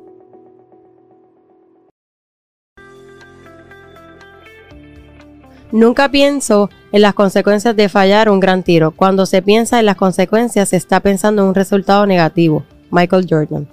Nunca 5.71 6.09
pienso 6.09 6.69
en 6.91 7.03
las 7.03 7.13
consecuencias 7.13 7.75
de 7.75 7.89
fallar 7.89 8.29
un 8.29 8.39
gran 8.39 8.63
tiro. 8.63 8.91
Cuando 8.91 9.27
se 9.27 9.43
piensa 9.43 9.79
en 9.79 9.85
las 9.85 9.97
consecuencias, 9.97 10.69
se 10.69 10.77
está 10.77 10.99
pensando 10.99 11.43
en 11.43 11.49
un 11.49 11.55
resultado 11.55 12.07
negativo. 12.07 12.65
Michael 12.89 13.27
Jordan. 13.29 13.67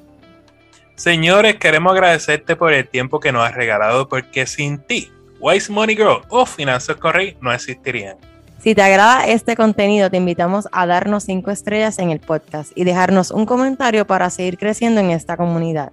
Señores, 0.95 1.57
queremos 1.57 1.93
agradecerte 1.93 2.57
por 2.57 2.73
el 2.73 2.89
tiempo 2.89 3.21
que 3.21 3.33
nos 3.33 3.47
has 3.47 3.55
regalado 3.55 4.09
porque 4.09 4.47
sin 4.47 4.79
ti, 4.79 5.11
Wise 5.47 5.71
Money 5.71 5.95
Girl 5.95 6.23
o 6.29 6.45
Finanzas 6.45 6.97
con 6.97 7.13
Rey 7.13 7.37
no 7.41 7.53
existirían. 7.53 8.17
Si 8.59 8.75
te 8.75 8.83
agrada 8.83 9.29
este 9.29 9.55
contenido, 9.55 10.11
te 10.11 10.17
invitamos 10.17 10.67
a 10.73 10.87
darnos 10.87 11.23
5 11.23 11.53
estrellas 11.53 12.01
en 12.01 12.11
el 12.11 12.19
podcast 12.19 12.73
y 12.75 12.83
dejarnos 12.83 13.31
un 13.31 13.47
comentario 13.47 14.09
para 14.09 14.29
seguir 14.29 14.59
creciendo 14.59 15.01
en 15.01 15.13
esta 15.13 15.37
comunidad. 15.37 15.93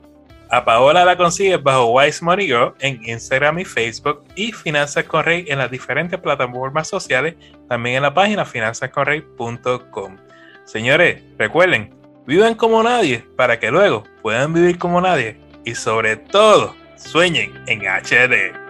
A 0.50 0.66
Paola 0.66 1.06
la 1.06 1.16
consigues 1.16 1.62
bajo 1.62 1.86
Wise 1.86 2.26
Money 2.26 2.48
Girl 2.48 2.74
en 2.80 3.00
Instagram 3.08 3.60
y 3.60 3.66
Facebook 3.66 4.24
y 4.36 4.52
Finanzas 4.52 5.04
con 5.04 5.24
Rey 5.24 5.46
en 5.48 5.60
las 5.60 5.70
diferentes 5.70 6.20
plataformas 6.20 6.88
sociales, 6.88 7.36
también 7.70 7.98
en 7.98 8.04
la 8.04 8.14
página 8.14 8.46
finanzasconrey.com. 8.46 10.18
Señores, 10.66 11.22
recuerden, 11.38 11.94
vivan 12.26 12.56
como 12.56 12.82
nadie 12.82 13.24
para 13.38 13.60
que 13.60 13.70
luego 13.70 14.04
puedan 14.24 14.52
vivir 14.52 14.80
como 14.80 15.00
nadie 15.00 15.38
y 15.64 15.76
sobre 15.76 16.18
todo 16.18 16.76
sueñen 16.96 17.54
en 17.68 17.82
HD. 17.82 18.63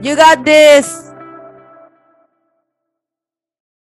You 0.00 0.14
got 0.14 0.44
this! 0.44 1.15